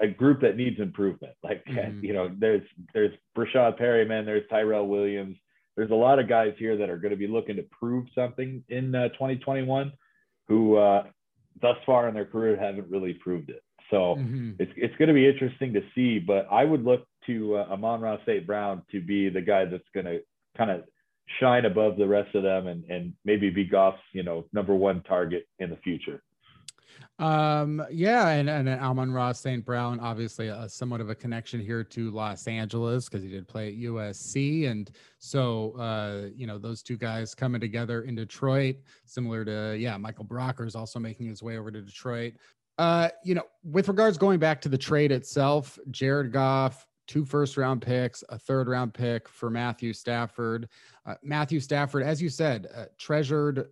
a 0.00 0.08
group 0.08 0.40
that 0.40 0.56
needs 0.56 0.80
improvement. 0.80 1.34
Like 1.42 1.64
mm-hmm. 1.64 2.04
you 2.04 2.12
know, 2.12 2.30
there's 2.38 2.62
there's 2.92 3.12
Breshad 3.36 3.80
Perriman, 3.80 4.24
there's 4.24 4.48
Tyrell 4.50 4.86
Williams. 4.86 5.36
There's 5.76 5.90
a 5.90 5.94
lot 5.94 6.18
of 6.18 6.28
guys 6.28 6.52
here 6.58 6.76
that 6.76 6.90
are 6.90 6.98
going 6.98 7.12
to 7.12 7.16
be 7.16 7.26
looking 7.26 7.56
to 7.56 7.62
prove 7.62 8.06
something 8.14 8.62
in 8.68 8.94
uh, 8.94 9.08
2021, 9.10 9.92
who 10.48 10.76
uh, 10.76 11.04
thus 11.62 11.76
far 11.86 12.08
in 12.08 12.14
their 12.14 12.26
career 12.26 12.58
haven't 12.58 12.90
really 12.90 13.14
proved 13.14 13.50
it. 13.50 13.62
So 13.90 14.16
mm-hmm. 14.16 14.52
it's 14.58 14.72
it's 14.76 14.96
going 14.96 15.08
to 15.08 15.14
be 15.14 15.28
interesting 15.28 15.72
to 15.74 15.82
see. 15.94 16.18
But 16.18 16.46
I 16.50 16.64
would 16.64 16.84
look 16.84 17.06
to 17.26 17.56
uh, 17.56 17.66
Amon-Ra 17.72 18.18
St. 18.26 18.46
Brown 18.46 18.82
to 18.92 19.00
be 19.00 19.28
the 19.28 19.40
guy 19.40 19.64
that's 19.64 19.84
going 19.94 20.06
to 20.06 20.20
kind 20.56 20.70
of 20.70 20.84
shine 21.38 21.64
above 21.64 21.96
the 21.96 22.06
rest 22.06 22.34
of 22.34 22.42
them 22.42 22.66
and 22.66 22.84
and 22.84 23.12
maybe 23.24 23.50
be 23.50 23.64
Goff's 23.64 23.98
you 24.12 24.22
know 24.22 24.46
number 24.52 24.74
one 24.74 25.02
target 25.02 25.46
in 25.58 25.70
the 25.70 25.76
future. 25.76 26.22
Um, 27.18 27.84
yeah, 27.90 28.28
and, 28.30 28.48
and 28.48 28.68
Amon-Ra 28.68 29.32
St. 29.32 29.64
Brown, 29.64 30.00
obviously 30.00 30.48
a, 30.48 30.68
somewhat 30.68 31.02
of 31.02 31.10
a 31.10 31.14
connection 31.14 31.60
here 31.60 31.84
to 31.84 32.10
Los 32.10 32.46
Angeles 32.46 33.08
because 33.08 33.22
he 33.22 33.28
did 33.28 33.46
play 33.46 33.68
at 33.68 33.74
USC. 33.74 34.70
And 34.70 34.90
so, 35.18 35.72
uh, 35.78 36.28
you 36.34 36.46
know, 36.46 36.56
those 36.56 36.82
two 36.82 36.96
guys 36.96 37.34
coming 37.34 37.60
together 37.60 38.02
in 38.02 38.14
Detroit, 38.14 38.76
similar 39.04 39.44
to, 39.44 39.76
yeah, 39.78 39.98
Michael 39.98 40.24
Brocker 40.24 40.66
is 40.66 40.74
also 40.74 40.98
making 40.98 41.26
his 41.26 41.42
way 41.42 41.58
over 41.58 41.70
to 41.70 41.82
Detroit. 41.82 42.34
Uh, 42.80 43.10
you 43.22 43.34
know, 43.34 43.42
with 43.62 43.88
regards 43.88 44.16
going 44.16 44.38
back 44.38 44.58
to 44.58 44.70
the 44.70 44.78
trade 44.78 45.12
itself, 45.12 45.78
Jared 45.90 46.32
Goff, 46.32 46.86
two 47.06 47.26
first 47.26 47.58
round 47.58 47.82
picks, 47.82 48.24
a 48.30 48.38
third 48.38 48.68
round 48.68 48.94
pick 48.94 49.28
for 49.28 49.50
Matthew 49.50 49.92
Stafford. 49.92 50.66
Uh, 51.04 51.16
Matthew 51.22 51.60
Stafford, 51.60 52.02
as 52.02 52.22
you 52.22 52.30
said, 52.30 52.68
treasured 52.96 53.68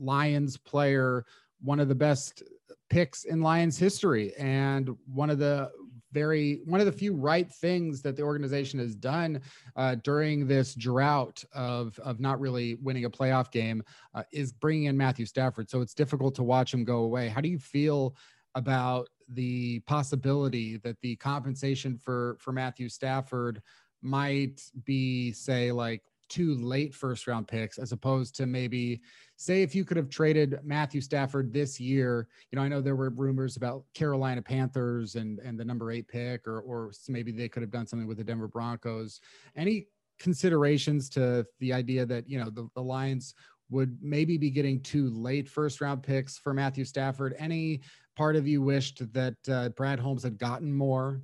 Lions 0.00 0.56
player, 0.56 1.24
one 1.60 1.78
of 1.78 1.86
the 1.86 1.94
best 1.94 2.42
picks 2.90 3.22
in 3.22 3.42
Lions 3.42 3.78
history, 3.78 4.34
and 4.34 4.90
one 5.06 5.30
of 5.30 5.38
the 5.38 5.70
very 6.10 6.62
one 6.64 6.80
of 6.80 6.86
the 6.86 6.92
few 6.92 7.14
right 7.14 7.48
things 7.48 8.02
that 8.02 8.16
the 8.16 8.22
organization 8.22 8.80
has 8.80 8.96
done 8.96 9.40
uh, 9.76 9.94
during 10.02 10.48
this 10.48 10.74
drought 10.74 11.44
of 11.52 11.96
of 12.00 12.18
not 12.18 12.40
really 12.40 12.74
winning 12.82 13.04
a 13.04 13.10
playoff 13.10 13.52
game 13.52 13.84
uh, 14.14 14.24
is 14.32 14.52
bringing 14.52 14.84
in 14.86 14.96
Matthew 14.96 15.26
Stafford. 15.26 15.70
So 15.70 15.80
it's 15.80 15.94
difficult 15.94 16.34
to 16.36 16.42
watch 16.42 16.74
him 16.74 16.82
go 16.82 17.04
away. 17.04 17.28
How 17.28 17.40
do 17.40 17.48
you 17.48 17.58
feel 17.60 18.16
about 18.58 19.08
the 19.28 19.78
possibility 19.80 20.78
that 20.78 21.00
the 21.00 21.14
compensation 21.16 21.96
for 21.96 22.36
for 22.40 22.52
Matthew 22.52 22.88
Stafford 22.88 23.62
might 24.02 24.60
be 24.84 25.32
say 25.32 25.70
like 25.70 26.02
two 26.28 26.56
late 26.56 26.94
first 26.94 27.26
round 27.26 27.46
picks 27.46 27.78
as 27.78 27.92
opposed 27.92 28.34
to 28.34 28.46
maybe 28.46 29.00
say 29.36 29.62
if 29.62 29.74
you 29.74 29.84
could 29.84 29.96
have 29.96 30.10
traded 30.10 30.58
Matthew 30.62 31.00
Stafford 31.00 31.52
this 31.52 31.78
year, 31.80 32.26
you 32.50 32.56
know, 32.56 32.62
I 32.62 32.68
know 32.68 32.80
there 32.80 32.96
were 32.96 33.10
rumors 33.10 33.56
about 33.56 33.84
Carolina 33.94 34.42
Panthers 34.42 35.14
and 35.14 35.38
and 35.38 35.58
the 35.58 35.64
number 35.64 35.92
8 35.92 36.08
pick 36.08 36.48
or 36.48 36.60
or 36.60 36.90
maybe 37.08 37.30
they 37.30 37.48
could 37.48 37.62
have 37.62 37.70
done 37.70 37.86
something 37.86 38.08
with 38.08 38.18
the 38.18 38.24
Denver 38.24 38.48
Broncos. 38.48 39.20
Any 39.56 39.86
considerations 40.18 41.08
to 41.10 41.46
the 41.60 41.72
idea 41.72 42.04
that, 42.04 42.28
you 42.28 42.38
know, 42.38 42.50
the, 42.50 42.68
the 42.74 42.82
Lions 42.82 43.34
would 43.70 43.98
maybe 44.00 44.38
be 44.38 44.50
getting 44.50 44.80
two 44.80 45.10
late 45.10 45.48
first 45.48 45.80
round 45.80 46.02
picks 46.02 46.38
for 46.38 46.54
Matthew 46.54 46.84
Stafford. 46.84 47.34
Any 47.38 47.80
part 48.16 48.36
of 48.36 48.46
you 48.46 48.62
wished 48.62 49.02
that 49.12 49.36
uh, 49.50 49.68
Brad 49.70 49.98
Holmes 49.98 50.22
had 50.22 50.38
gotten 50.38 50.72
more 50.72 51.22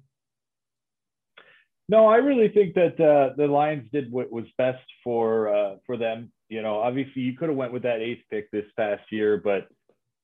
no, 1.88 2.06
I 2.06 2.16
really 2.16 2.48
think 2.48 2.74
that 2.74 2.98
uh, 2.98 3.34
the 3.36 3.46
Lions 3.46 3.88
did 3.92 4.10
what 4.10 4.32
was 4.32 4.46
best 4.56 4.84
for 5.02 5.54
uh, 5.54 5.76
for 5.84 5.96
them. 5.96 6.32
You 6.48 6.62
know, 6.62 6.80
obviously 6.80 7.22
you 7.22 7.36
could 7.36 7.48
have 7.48 7.58
went 7.58 7.72
with 7.72 7.82
that 7.82 8.00
eighth 8.00 8.22
pick 8.30 8.50
this 8.50 8.64
past 8.76 9.02
year, 9.10 9.36
but 9.42 9.68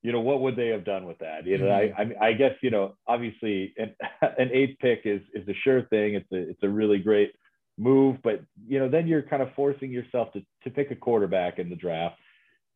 you 0.03 0.12
know 0.12 0.21
what 0.21 0.41
would 0.41 0.57
they 0.57 0.69
have 0.69 0.85
done 0.85 1.05
with 1.05 1.19
that? 1.19 1.47
You 1.47 1.59
know, 1.59 1.67
mm-hmm. 1.67 2.21
I, 2.21 2.25
I, 2.25 2.29
I 2.29 2.33
guess 2.33 2.55
you 2.62 2.71
know 2.71 2.97
obviously 3.07 3.75
an, 3.77 3.95
an 4.23 4.50
eighth 4.53 4.79
pick 4.79 5.03
is 5.05 5.21
is 5.35 5.47
a 5.49 5.55
sure 5.62 5.83
thing. 5.83 6.15
It's 6.15 6.33
a 6.33 6.50
it's 6.50 6.62
a 6.62 6.69
really 6.69 6.99
great 6.99 7.33
move, 7.81 8.19
but 8.23 8.43
you 8.69 8.79
know 8.79 8.89
then 8.89 9.07
you're 9.07 9.23
kind 9.23 9.43
of 9.43 9.49
forcing 9.55 9.91
yourself 9.91 10.33
to 10.33 10.43
to 10.65 10.71
pick 10.71 10.91
a 10.91 10.97
quarterback 10.97 11.59
in 11.59 11.71
the 11.71 11.77
draft, 11.77 12.17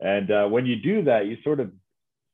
and 0.01 0.31
uh, 0.31 0.47
when 0.47 0.67
you 0.67 0.77
do 0.77 1.05
that, 1.05 1.27
you 1.27 1.37
sort 1.45 1.61
of 1.61 1.71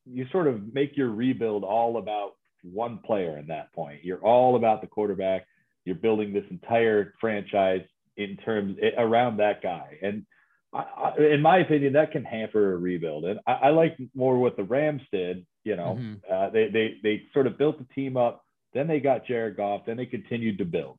you 0.06 0.26
sort 0.32 0.46
of 0.46 0.72
make 0.72 0.96
your 0.96 1.10
rebuild 1.10 1.64
all 1.64 1.98
about 1.98 2.32
one 2.62 2.98
player 2.98 3.36
at 3.38 3.48
that 3.48 3.72
point. 3.72 4.04
You're 4.04 4.24
all 4.24 4.56
about 4.56 4.80
the 4.80 4.86
quarterback 4.86 5.46
you're 5.84 5.94
building 5.96 6.32
this 6.32 6.44
entire 6.50 7.14
franchise 7.20 7.82
in 8.16 8.36
terms 8.38 8.76
around 8.98 9.38
that 9.38 9.62
guy. 9.62 9.98
And 10.02 10.24
I, 10.72 10.78
I, 10.78 11.22
in 11.22 11.40
my 11.40 11.58
opinion, 11.58 11.94
that 11.94 12.12
can 12.12 12.24
hamper 12.24 12.74
a 12.74 12.76
rebuild. 12.76 13.24
And 13.24 13.40
I, 13.46 13.52
I 13.52 13.70
like 13.70 13.96
more 14.14 14.38
what 14.38 14.56
the 14.56 14.64
Rams 14.64 15.02
did. 15.12 15.46
You 15.64 15.76
know, 15.76 15.98
mm-hmm. 15.98 16.32
uh, 16.32 16.50
they 16.50 16.68
they 16.68 16.94
they 17.02 17.22
sort 17.34 17.46
of 17.46 17.58
built 17.58 17.78
the 17.78 17.94
team 17.94 18.16
up. 18.16 18.44
Then 18.72 18.86
they 18.86 19.00
got 19.00 19.26
Jared 19.26 19.56
Goff. 19.56 19.82
Then 19.86 19.96
they 19.96 20.06
continued 20.06 20.58
to 20.58 20.64
build. 20.64 20.98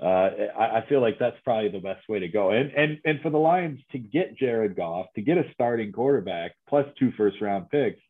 Uh, 0.00 0.30
I, 0.56 0.78
I, 0.78 0.84
feel 0.88 1.00
like 1.00 1.18
that's 1.18 1.36
probably 1.42 1.70
the 1.70 1.80
best 1.80 2.08
way 2.08 2.20
to 2.20 2.28
go. 2.28 2.50
And 2.50 2.70
and 2.70 2.98
and 3.04 3.20
for 3.20 3.30
the 3.30 3.38
Lions 3.38 3.80
to 3.90 3.98
get 3.98 4.36
Jared 4.36 4.76
Goff, 4.76 5.06
to 5.16 5.22
get 5.22 5.38
a 5.38 5.44
starting 5.52 5.90
quarterback 5.90 6.52
plus 6.68 6.86
two 7.00 7.10
first 7.16 7.40
round 7.40 7.68
picks, 7.68 8.00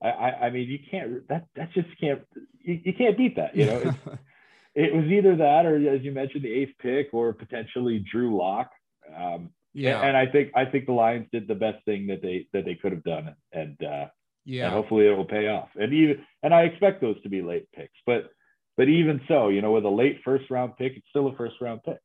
I, 0.00 0.08
I, 0.10 0.28
I 0.46 0.50
mean 0.50 0.68
you 0.68 0.78
can't 0.88 1.26
that 1.28 1.46
that 1.56 1.72
just 1.72 1.88
can't 2.00 2.22
you, 2.60 2.80
you 2.84 2.92
can't 2.92 3.16
beat 3.16 3.34
that. 3.34 3.56
You 3.56 3.66
know, 3.66 3.94
it 4.76 4.94
was 4.94 5.06
either 5.06 5.34
that 5.34 5.66
or 5.66 5.76
as 5.88 6.02
you 6.02 6.12
mentioned 6.12 6.44
the 6.44 6.52
eighth 6.52 6.74
pick 6.78 7.08
or 7.12 7.32
potentially 7.32 7.98
Drew 7.98 8.36
Lock. 8.36 8.70
Um, 9.12 9.50
yeah, 9.72 9.98
and, 9.98 10.10
and, 10.10 10.16
I 10.16 10.30
think 10.30 10.52
I 10.54 10.66
think 10.66 10.86
the 10.86 10.92
Lions 10.92 11.26
did 11.32 11.48
the 11.48 11.56
best 11.56 11.84
thing 11.84 12.06
that 12.06 12.22
they 12.22 12.46
that 12.52 12.64
they 12.64 12.76
could 12.76 12.92
have 12.92 13.02
done, 13.02 13.34
and 13.52 13.76
uh, 13.82 14.06
yeah, 14.44 14.66
and 14.66 14.72
hopefully 14.72 15.08
it 15.08 15.16
will 15.16 15.24
pay 15.24 15.48
off. 15.48 15.70
And 15.74 15.92
even 15.92 16.24
and 16.44 16.54
I 16.54 16.62
expect 16.62 17.00
those 17.00 17.20
to 17.24 17.28
be 17.28 17.42
late 17.42 17.66
picks, 17.74 17.98
but 18.06 18.30
but 18.76 18.88
even 18.88 19.20
so, 19.28 19.48
you 19.48 19.62
know, 19.62 19.72
with 19.72 19.84
a 19.84 19.90
late 19.90 20.20
first 20.24 20.50
round 20.50 20.76
pick, 20.76 20.96
it's 20.96 21.08
still 21.10 21.28
a 21.28 21.36
first 21.36 21.56
round 21.60 21.82
pick. 21.84 21.98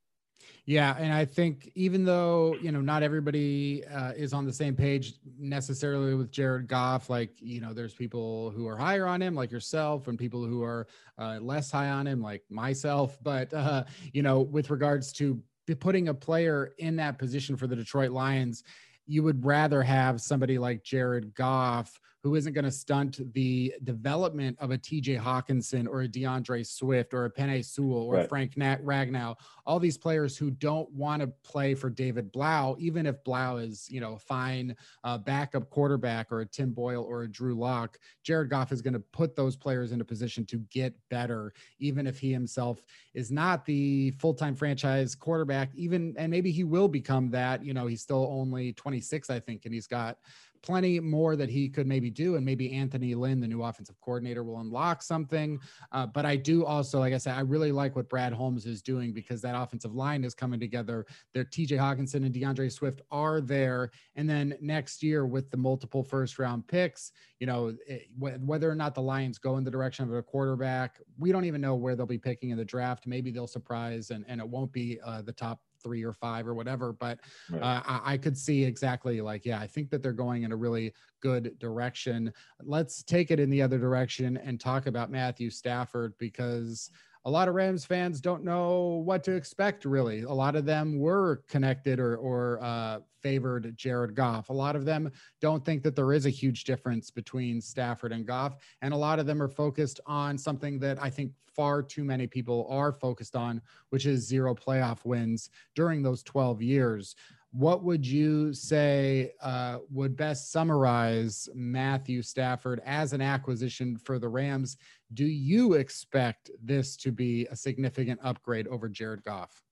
Yeah, 0.66 0.96
and 0.98 1.12
I 1.12 1.26
think 1.26 1.72
even 1.76 2.06
though 2.06 2.56
you 2.62 2.72
know 2.72 2.82
not 2.82 3.04
everybody 3.04 3.84
uh, 3.86 4.12
is 4.12 4.34
on 4.34 4.46
the 4.46 4.54
same 4.54 4.76
page 4.76 5.16
necessarily 5.38 6.14
with 6.14 6.32
Jared 6.32 6.68
Goff, 6.68 7.10
like 7.10 7.32
you 7.40 7.60
know, 7.60 7.74
there's 7.74 7.94
people 7.94 8.52
who 8.52 8.68
are 8.68 8.78
higher 8.78 9.08
on 9.08 9.22
him, 9.22 9.36
like 9.36 9.52
yourself, 9.52 10.08
and 10.08 10.18
people 10.18 10.46
who 10.46 10.64
are 10.64 10.88
uh, 11.18 11.40
less 11.42 11.72
high 11.72 11.90
on 11.90 12.08
him, 12.08 12.22
like 12.22 12.44
myself. 12.50 13.18
But 13.24 13.54
uh, 13.54 13.84
you 14.14 14.22
know, 14.22 14.42
with 14.42 14.70
regards 14.70 15.12
to 15.14 15.42
putting 15.80 16.08
a 16.08 16.14
player 16.14 16.74
in 16.80 16.96
that 16.96 17.20
position 17.20 17.56
for 17.56 17.68
the 17.68 17.76
Detroit 17.76 18.12
Lions, 18.12 18.64
you 19.06 19.24
would 19.24 19.46
rather 19.46 19.84
have 19.84 20.22
somebody 20.22 20.58
like 20.58 20.84
Jared 20.84 21.34
Goff 21.36 22.00
who 22.22 22.36
isn't 22.36 22.54
going 22.54 22.66
to 22.66 22.72
stunt 22.72 23.20
the 23.34 23.74
development 23.84 24.58
of 24.60 24.72
a 24.72 24.78
TJ 24.78 25.20
Hockenson 25.20 25.88
or 25.88 26.02
a 26.02 26.08
DeAndre 26.08 26.66
Swift 26.66 27.14
or 27.14 27.26
a 27.26 27.32
Penei 27.32 27.64
Sewell 27.64 28.04
or 28.04 28.16
right. 28.16 28.30
Frank 28.30 28.58
Nat- 28.58 28.84
Ragnow, 28.84 29.36
all 29.66 29.80
these 29.80 29.98
players 29.98 30.38
who 30.38 30.52
don't 30.52 30.92
want 30.92 31.22
to 31.22 31.28
play 31.44 31.74
for 31.76 31.90
David 31.90 32.32
Blough, 32.32 32.76
even 32.78 33.06
if 33.06 33.24
Blough 33.24 33.58
is, 33.58 33.90
you 33.90 34.02
know, 34.02 34.14
a 34.14 34.20
fine 34.20 34.76
uh, 35.06 35.18
backup 35.18 35.70
quarterback 35.70 36.32
or 36.32 36.42
a 36.42 36.46
Tim 36.46 36.72
Boyle 36.72 37.04
or 37.04 37.24
a 37.24 37.28
Drew 37.28 37.56
Lock, 37.56 37.98
Jared 38.24 38.50
Goff 38.50 38.74
is 38.74 38.82
going 38.82 38.94
to 38.94 39.00
put 39.00 39.36
those 39.36 39.56
players 39.56 39.94
in 39.94 40.02
a 40.02 40.06
position 40.06 40.46
to 40.48 40.58
get 40.72 40.94
better, 41.10 41.54
even 41.80 42.06
if 42.06 42.20
he 42.20 42.34
himself 42.34 42.84
is 43.14 43.32
not 43.32 43.66
the 43.66 44.12
full-time 44.12 44.56
franchise 44.56 45.16
quarterback, 45.16 45.74
even, 45.74 46.14
and 46.18 46.30
maybe 46.30 46.52
he 46.52 46.66
will 46.66 46.90
become 46.90 47.30
that, 47.32 47.64
you 47.64 47.74
know, 47.74 47.88
he's 47.88 48.02
still 48.02 48.28
only 48.30 48.74
26, 48.74 49.30
I 49.30 49.40
think, 49.40 49.64
and 49.66 49.74
he's 49.74 49.88
got 49.88 50.18
plenty 50.62 51.00
more 51.00 51.36
that 51.36 51.50
he 51.50 51.70
could 51.70 51.88
maybe 51.88 52.10
do. 52.10 52.36
And 52.36 52.46
maybe 52.46 52.74
Anthony 52.74 53.16
Lynn, 53.16 53.40
the 53.40 53.48
new 53.48 53.64
offensive 53.64 54.00
coordinator, 54.02 54.44
will 54.44 54.60
unlock 54.60 55.02
something. 55.02 55.60
Uh, 55.92 56.06
but 56.06 56.26
I 56.26 56.36
do 56.36 56.66
also, 56.66 57.00
like 57.00 57.14
I 57.14 57.18
said, 57.18 57.36
I 57.36 57.42
really 57.42 57.72
like 57.72 57.96
what 57.96 58.10
Brad 58.10 58.34
Holmes 58.34 58.66
is 58.66 58.82
doing 58.82 59.14
because 59.14 59.42
that 59.42 59.56
offensive 59.56 59.96
line 59.96 60.24
is 60.24 60.34
coming 60.34 60.60
together. 60.60 61.06
Their 61.34 61.46
TJ 61.46 61.78
Hockenson 61.78 62.26
and 62.26 62.34
DeAndre 62.34 62.72
Swift 62.72 63.02
are 63.12 63.42
there. 63.42 63.92
And 64.16 64.30
then 64.30 64.56
next 64.62 65.04
year, 65.04 65.26
with 65.26 65.50
the 65.52 65.58
multiple 65.58 66.04
first 66.04 66.40
round 66.40 66.68
picks, 66.68 67.12
you 67.40 67.48
know, 67.48 67.76
it, 67.88 68.08
whether 68.18 68.70
or 68.70 68.76
not 68.76 68.96
the 68.96 69.02
Lions 69.02 69.38
go 69.38 69.58
in 69.58 69.64
the 69.64 69.72
direction 69.72 70.06
of 70.06 70.14
a 70.14 70.22
quarterback, 70.22 71.00
we 71.18 71.32
don't 71.32 71.46
even 71.46 71.62
know 71.62 71.76
where 71.76 71.96
they'll 71.96 72.06
be 72.06 72.18
picking 72.18 72.50
in 72.50 72.58
the 72.58 72.66
draft. 72.66 73.08
Maybe 73.08 73.32
they'll 73.32 73.48
surprise 73.48 74.12
and, 74.12 74.26
and 74.28 74.42
it 74.42 74.48
won't 74.48 74.72
be 74.72 75.00
uh, 75.06 75.22
the 75.22 75.32
top 75.32 75.62
three 75.84 76.04
or 76.04 76.14
five 76.14 76.48
or 76.48 76.54
whatever. 76.54 76.94
But 76.94 77.20
right. 77.50 77.62
uh, 77.62 77.82
I, 77.86 78.14
I, 78.14 78.18
could 78.18 78.38
see 78.38 78.64
exactly 78.64 79.22
like, 79.22 79.46
yeah, 79.46 79.60
I 79.60 79.68
think 79.68 79.90
that 79.90 80.02
they're 80.02 80.14
going 80.14 80.44
in 80.44 80.52
a 80.52 80.56
really 80.56 80.94
good 81.22 81.58
direction. 81.60 82.34
Let's 82.64 83.04
take 83.04 83.32
it 83.32 83.40
in 83.40 83.50
the 83.50 83.62
other 83.62 83.78
direction 83.78 84.38
and 84.38 84.60
talk 84.60 84.88
about 84.88 85.12
Matthew 85.12 85.50
Stafford 85.50 86.14
because 86.18 86.92
a 87.30 87.32
lot 87.32 87.48
of 87.48 87.54
Rams 87.54 87.86
fans 87.86 88.20
don't 88.20 88.44
know 88.44 89.04
what 89.06 89.24
to 89.26 89.36
expect, 89.36 89.86
really. 89.86 90.24
A 90.24 90.32
lot 90.32 90.56
of 90.56 90.66
them 90.66 90.98
were 90.98 91.44
connected 91.48 92.00
or, 92.00 92.18
or 92.18 92.58
uh, 92.60 93.02
favored 93.22 93.78
Jared 93.78 94.16
Goff. 94.16 94.50
A 94.50 94.54
lot 94.54 94.76
of 94.76 94.84
them 94.84 95.12
don't 95.40 95.64
think 95.64 95.84
that 95.84 95.96
there 95.96 96.12
is 96.12 96.26
a 96.26 96.32
huge 96.32 96.64
difference 96.64 97.12
between 97.12 97.62
Stafford 97.62 98.14
and 98.14 98.26
Goff. 98.26 98.56
And 98.82 98.96
a 98.96 98.98
lot 98.98 99.20
of 99.20 99.28
them 99.28 99.44
are 99.44 99.48
focused 99.48 100.00
on 100.08 100.40
something 100.40 100.80
that 100.80 101.00
I 101.00 101.12
think 101.12 101.32
far 101.46 101.84
too 101.84 102.04
many 102.04 102.26
people 102.26 102.66
are 102.68 102.92
focused 102.92 103.36
on, 103.36 103.62
which 103.92 104.08
is 104.08 104.28
zero 104.28 104.56
playoff 104.56 105.06
wins 105.06 105.52
during 105.76 106.02
those 106.02 106.24
12 106.24 106.64
years 106.64 107.16
what 107.52 107.84
would 107.84 108.06
you 108.06 108.54
say 108.54 109.32
uh, 109.42 109.80
would 109.90 110.16
best 110.16 110.52
summarize 110.52 111.50
Matthew 111.56 112.22
Stafford 112.22 112.80
as 112.86 113.12
an 113.12 113.22
acquisition 113.22 113.98
for 113.98 114.20
the 114.20 114.28
Rams? 114.28 114.78
Do 115.14 115.26
you 115.26 115.74
expect 115.74 116.52
this 116.64 116.96
to 116.98 117.12
be 117.12 117.48
a 117.50 117.56
significant 117.56 118.20
upgrade 118.24 118.68
over 118.68 118.88
Jared 118.90 119.24
Goff? 119.24 119.64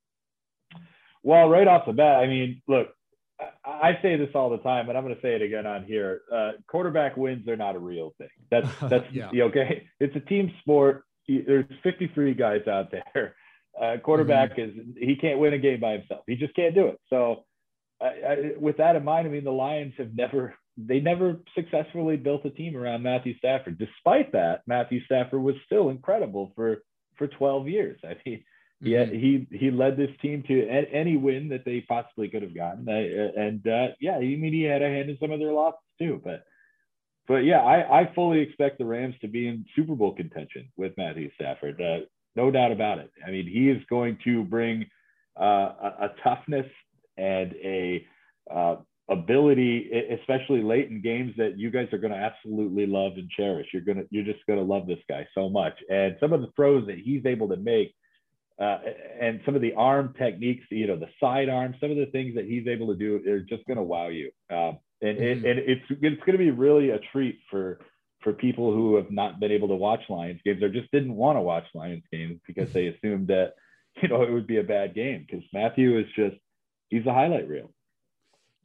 Well, 1.23 1.49
right 1.49 1.67
off 1.67 1.85
the 1.85 1.93
bat, 1.93 2.19
I 2.23 2.27
mean, 2.27 2.61
look, 2.67 2.87
I 3.63 3.99
say 4.01 4.15
this 4.15 4.29
all 4.33 4.49
the 4.49 4.57
time, 4.59 4.89
and 4.89 4.97
I'm 4.97 5.03
going 5.03 5.15
to 5.15 5.21
say 5.21 5.35
it 5.35 5.41
again 5.41 5.67
on 5.67 5.83
here. 5.85 6.21
Uh, 6.33 6.53
quarterback 6.67 7.17
wins 7.17 7.47
are 7.47 7.55
not 7.55 7.75
a 7.75 7.79
real 7.79 8.13
thing. 8.17 8.29
That's 8.49 8.67
that's 8.89 9.05
yeah. 9.11 9.43
okay. 9.43 9.87
It's 9.99 10.15
a 10.15 10.21
team 10.21 10.51
sport. 10.61 11.03
There's 11.27 11.65
53 11.83 12.33
guys 12.33 12.67
out 12.67 12.91
there. 12.91 13.35
Uh, 13.79 13.97
quarterback 13.97 14.57
mm-hmm. 14.57 14.79
is 14.79 14.95
he 14.97 15.15
can't 15.15 15.39
win 15.39 15.53
a 15.53 15.57
game 15.59 15.79
by 15.79 15.91
himself. 15.91 16.21
He 16.25 16.35
just 16.35 16.55
can't 16.55 16.73
do 16.73 16.87
it. 16.87 16.99
So 17.11 17.43
I, 18.01 18.05
I, 18.05 18.51
with 18.57 18.77
that 18.77 18.95
in 18.95 19.03
mind, 19.03 19.27
I 19.27 19.29
mean, 19.29 19.43
the 19.43 19.51
Lions 19.51 19.93
have 19.97 20.15
never, 20.15 20.55
they 20.77 20.99
never 20.99 21.39
successfully 21.55 22.17
built 22.17 22.45
a 22.45 22.51
team 22.51 22.77
around 22.77 23.01
Matthew 23.01 23.35
Stafford. 23.37 23.79
Despite 23.79 24.31
that, 24.33 24.61
Matthew 24.67 25.03
Stafford 25.05 25.41
was 25.41 25.55
still 25.65 25.89
incredible 25.89 26.51
for, 26.55 26.83
for 27.17 27.27
12 27.27 27.67
years. 27.67 27.99
I 28.03 28.15
mean, 28.25 28.43
mm-hmm. 28.83 29.13
he, 29.15 29.47
he, 29.49 29.57
he 29.57 29.71
led 29.71 29.97
this 29.97 30.11
team 30.21 30.43
to 30.47 30.67
any 30.67 31.17
win 31.17 31.49
that 31.49 31.65
they 31.65 31.81
possibly 31.81 32.29
could 32.29 32.43
have 32.43 32.55
gotten. 32.55 32.87
and 32.87 33.67
uh, 33.67 33.95
yeah, 33.99 34.17
I 34.17 34.19
mean, 34.19 34.53
he 34.53 34.63
had 34.63 34.83
a 34.83 34.87
hand 34.87 35.09
in 35.09 35.17
some 35.19 35.31
of 35.31 35.39
their 35.39 35.51
losses 35.51 35.79
too, 35.97 36.21
but, 36.23 36.43
but 37.27 37.37
yeah, 37.37 37.59
I, 37.59 38.01
I 38.01 38.13
fully 38.13 38.39
expect 38.39 38.77
the 38.77 38.85
Rams 38.85 39.15
to 39.21 39.27
be 39.27 39.47
in 39.47 39.65
Super 39.75 39.95
Bowl 39.95 40.13
contention 40.13 40.71
with 40.77 40.95
Matthew 40.95 41.31
Stafford. 41.35 41.81
Uh, 41.81 42.05
no 42.35 42.51
doubt 42.51 42.71
about 42.71 42.99
it. 42.99 43.11
I 43.25 43.31
mean, 43.31 43.47
he 43.47 43.69
is 43.69 43.81
going 43.89 44.19
to 44.25 44.43
bring 44.43 44.85
uh, 45.39 45.43
a, 45.43 45.93
a 46.01 46.09
toughness 46.23 46.67
and 47.17 47.53
a 47.63 48.05
uh, 48.49 48.75
ability, 49.09 49.89
especially 50.19 50.61
late 50.61 50.89
in 50.89 51.01
games 51.01 51.33
that 51.37 51.57
you 51.57 51.71
guys 51.71 51.87
are 51.93 51.97
going 51.97 52.13
to 52.13 52.19
absolutely 52.19 52.85
love 52.85 53.13
and 53.15 53.29
cherish. 53.29 53.67
You're 53.73 53.83
gonna, 53.83 54.03
you're 54.09 54.25
just 54.25 54.45
going 54.47 54.59
to 54.59 54.65
love 54.65 54.87
this 54.87 54.99
guy 55.09 55.27
so 55.33 55.49
much. 55.49 55.73
And 55.89 56.17
some 56.19 56.33
of 56.33 56.41
the 56.41 56.51
throws 56.55 56.87
that 56.87 56.97
he's 56.97 57.25
able 57.25 57.47
to 57.49 57.57
make, 57.57 57.93
uh, 58.59 58.79
and 59.21 59.39
some 59.45 59.55
of 59.55 59.61
the 59.61 59.73
arm 59.73 60.13
techniques, 60.17 60.65
you 60.71 60.87
know, 60.87 60.97
the 60.97 61.09
side 61.19 61.47
arm, 61.47 61.75
some 61.79 61.91
of 61.91 61.97
the 61.97 62.07
things 62.07 62.35
that 62.35 62.45
he's 62.45 62.67
able 62.67 62.87
to 62.87 62.95
do 62.95 63.15
are 63.31 63.39
just 63.39 63.65
going 63.65 63.77
to 63.77 63.83
wow 63.83 64.07
you. 64.07 64.31
Um, 64.49 64.79
and, 65.01 65.17
mm-hmm. 65.17 65.45
and 65.45 65.59
it's 65.59 65.85
it's 65.89 66.23
going 66.23 66.31
to 66.31 66.37
be 66.37 66.51
really 66.51 66.89
a 66.89 66.99
treat 67.11 67.39
for 67.51 67.79
for 68.21 68.33
people 68.33 68.73
who 68.73 68.95
have 68.95 69.11
not 69.11 69.39
been 69.39 69.51
able 69.51 69.67
to 69.67 69.75
watch 69.75 70.01
Lions 70.09 70.41
games 70.43 70.63
or 70.63 70.69
just 70.69 70.91
didn't 70.91 71.13
want 71.13 71.37
to 71.37 71.41
watch 71.41 71.65
Lions 71.75 72.03
games 72.11 72.39
because 72.47 72.73
they 72.73 72.87
assumed 72.87 73.27
that 73.27 73.53
you 74.01 74.09
know 74.09 74.23
it 74.23 74.31
would 74.31 74.47
be 74.47 74.57
a 74.57 74.63
bad 74.63 74.95
game 74.95 75.25
because 75.25 75.45
Matthew 75.53 75.99
is 75.99 76.07
just 76.15 76.35
he's 76.89 77.05
a 77.05 77.13
highlight 77.13 77.47
reel. 77.47 77.71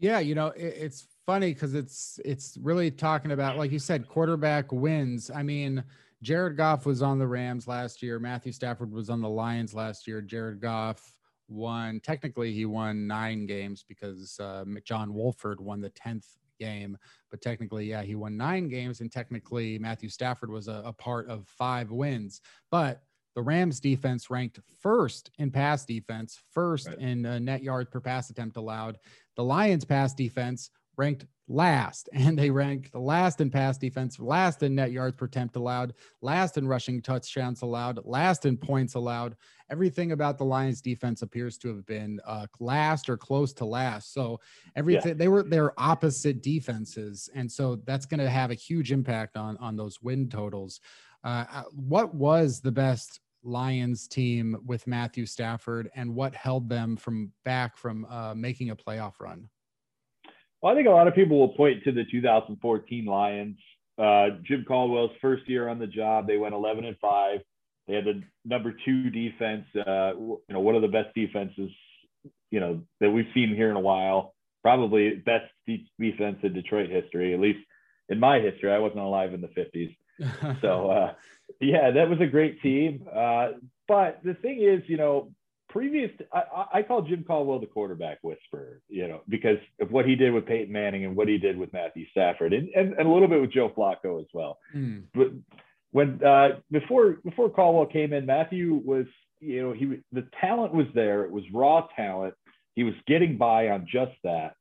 Yeah, 0.02 0.18
you 0.18 0.34
know, 0.34 0.48
it, 0.48 0.74
it's 0.76 1.06
funny 1.24 1.54
because 1.54 1.74
it's 1.74 2.18
it's 2.24 2.58
really 2.60 2.90
talking 2.90 3.30
about, 3.30 3.56
like 3.56 3.70
you 3.70 3.78
said, 3.78 4.08
quarterback 4.08 4.72
wins. 4.72 5.30
I 5.30 5.44
mean, 5.44 5.82
Jared 6.22 6.56
Goff 6.56 6.84
was 6.84 7.02
on 7.02 7.20
the 7.20 7.26
Rams 7.26 7.68
last 7.68 8.02
year. 8.02 8.18
Matthew 8.18 8.50
Stafford 8.50 8.92
was 8.92 9.08
on 9.08 9.20
the 9.20 9.28
Lions 9.28 9.74
last 9.74 10.08
year. 10.08 10.20
Jared 10.20 10.60
Goff 10.60 11.14
won. 11.48 12.00
Technically, 12.00 12.52
he 12.52 12.66
won 12.66 13.06
nine 13.06 13.46
games 13.46 13.84
because 13.88 14.38
uh, 14.40 14.64
John 14.84 15.14
Wolford 15.14 15.60
won 15.60 15.80
the 15.80 15.90
tenth 15.90 16.26
game. 16.58 16.98
But 17.30 17.40
technically, 17.40 17.86
yeah, 17.86 18.02
he 18.02 18.16
won 18.16 18.36
nine 18.36 18.68
games, 18.68 19.00
and 19.00 19.10
technically, 19.10 19.78
Matthew 19.78 20.08
Stafford 20.08 20.50
was 20.50 20.66
a, 20.66 20.82
a 20.84 20.92
part 20.92 21.28
of 21.28 21.46
five 21.46 21.92
wins. 21.92 22.40
But 22.72 23.02
the 23.34 23.42
Rams 23.42 23.80
defense 23.80 24.30
ranked 24.30 24.60
first 24.80 25.30
in 25.38 25.50
pass 25.50 25.84
defense, 25.84 26.38
first 26.52 26.88
right. 26.88 26.98
in 26.98 27.24
uh, 27.24 27.38
net 27.38 27.62
yards 27.62 27.88
per 27.90 28.00
pass 28.00 28.30
attempt 28.30 28.56
allowed. 28.56 28.98
The 29.36 29.44
Lions 29.44 29.84
pass 29.84 30.14
defense 30.14 30.70
ranked 30.96 31.26
last, 31.48 32.08
and 32.12 32.38
they 32.38 32.50
ranked 32.50 32.92
the 32.92 32.98
last 32.98 33.40
in 33.40 33.50
pass 33.50 33.78
defense, 33.78 34.18
last 34.18 34.62
in 34.62 34.74
net 34.74 34.92
yards 34.92 35.16
per 35.16 35.26
attempt 35.26 35.56
allowed, 35.56 35.94
last 36.20 36.56
in 36.56 36.66
rushing 36.66 37.02
touchdowns 37.02 37.62
allowed, 37.62 38.00
last 38.04 38.46
in 38.46 38.56
points 38.56 38.94
allowed. 38.94 39.36
Everything 39.70 40.12
about 40.12 40.36
the 40.36 40.44
Lions 40.44 40.80
defense 40.80 41.22
appears 41.22 41.56
to 41.58 41.68
have 41.68 41.86
been 41.86 42.20
uh, 42.26 42.46
last 42.60 43.08
or 43.08 43.16
close 43.16 43.52
to 43.54 43.64
last. 43.64 44.12
So 44.12 44.40
everything 44.76 45.08
yeah. 45.08 45.14
they 45.14 45.28
were 45.28 45.42
they're 45.42 45.78
opposite 45.80 46.42
defenses, 46.42 47.30
and 47.34 47.50
so 47.50 47.76
that's 47.86 48.06
going 48.06 48.20
to 48.20 48.30
have 48.30 48.50
a 48.50 48.54
huge 48.54 48.92
impact 48.92 49.36
on 49.36 49.56
on 49.58 49.76
those 49.76 50.02
win 50.02 50.28
totals. 50.28 50.80
Uh, 51.24 51.44
uh, 51.52 51.62
what 51.72 52.14
was 52.14 52.60
the 52.60 52.72
best 52.72 53.20
Lions 53.42 54.06
team 54.06 54.56
with 54.66 54.86
Matthew 54.86 55.26
Stafford, 55.26 55.90
and 55.94 56.14
what 56.14 56.34
held 56.34 56.68
them 56.68 56.96
from 56.96 57.32
back 57.44 57.76
from 57.76 58.04
uh, 58.06 58.34
making 58.34 58.70
a 58.70 58.76
playoff 58.76 59.14
run? 59.20 59.48
Well, 60.60 60.72
I 60.72 60.76
think 60.76 60.86
a 60.86 60.90
lot 60.90 61.08
of 61.08 61.14
people 61.14 61.38
will 61.38 61.54
point 61.54 61.82
to 61.84 61.92
the 61.92 62.04
2014 62.10 63.04
Lions. 63.04 63.58
Uh, 63.98 64.28
Jim 64.44 64.64
Caldwell's 64.66 65.10
first 65.20 65.48
year 65.48 65.68
on 65.68 65.78
the 65.78 65.86
job, 65.86 66.26
they 66.26 66.36
went 66.36 66.54
11 66.54 66.84
and 66.84 66.96
five. 66.98 67.40
They 67.88 67.94
had 67.94 68.04
the 68.04 68.22
number 68.44 68.72
two 68.84 69.10
defense. 69.10 69.66
Uh, 69.74 70.12
you 70.16 70.40
know, 70.48 70.60
one 70.60 70.76
of 70.76 70.82
the 70.82 70.88
best 70.88 71.14
defenses, 71.14 71.70
you 72.50 72.60
know, 72.60 72.82
that 73.00 73.10
we've 73.10 73.26
seen 73.34 73.54
here 73.54 73.70
in 73.70 73.76
a 73.76 73.80
while. 73.80 74.34
Probably 74.62 75.16
best 75.16 75.50
defense 75.98 76.38
in 76.44 76.52
Detroit 76.52 76.88
history, 76.88 77.34
at 77.34 77.40
least 77.40 77.58
in 78.08 78.20
my 78.20 78.38
history. 78.38 78.72
I 78.72 78.78
wasn't 78.78 79.00
alive 79.00 79.34
in 79.34 79.40
the 79.40 79.48
50s 79.48 79.96
so 80.60 80.90
uh, 80.90 81.14
yeah, 81.60 81.90
that 81.90 82.08
was 82.08 82.20
a 82.20 82.26
great 82.26 82.60
team. 82.62 83.06
Uh, 83.14 83.48
but 83.88 84.20
the 84.24 84.34
thing 84.34 84.62
is, 84.62 84.82
you 84.88 84.96
know, 84.96 85.30
previous, 85.68 86.10
I, 86.32 86.66
I 86.74 86.82
call 86.82 87.02
Jim 87.02 87.24
Caldwell 87.26 87.60
the 87.60 87.66
quarterback 87.66 88.18
whisperer, 88.22 88.80
you 88.88 89.08
know, 89.08 89.22
because 89.28 89.58
of 89.80 89.90
what 89.90 90.06
he 90.06 90.14
did 90.14 90.32
with 90.32 90.46
Peyton 90.46 90.72
Manning 90.72 91.04
and 91.04 91.16
what 91.16 91.28
he 91.28 91.38
did 91.38 91.56
with 91.56 91.72
Matthew 91.72 92.06
Stafford 92.10 92.52
and, 92.52 92.68
and, 92.70 92.92
and 92.94 93.08
a 93.08 93.10
little 93.10 93.28
bit 93.28 93.40
with 93.40 93.52
Joe 93.52 93.72
Flacco 93.76 94.20
as 94.20 94.28
well. 94.32 94.58
Mm. 94.74 95.04
But 95.14 95.28
when 95.92 96.24
uh, 96.24 96.60
before 96.70 97.18
before 97.24 97.50
Caldwell 97.50 97.86
came 97.86 98.12
in, 98.12 98.26
Matthew 98.26 98.80
was 98.84 99.06
you 99.42 99.60
know, 99.60 99.72
he 99.72 99.98
the 100.12 100.26
talent 100.40 100.72
was 100.72 100.86
there. 100.94 101.24
It 101.24 101.30
was 101.30 101.44
raw 101.52 101.86
talent. 101.96 102.34
He 102.74 102.84
was 102.84 102.94
getting 103.06 103.36
by 103.36 103.68
on 103.68 103.86
just 103.90 104.12
that. 104.24 104.54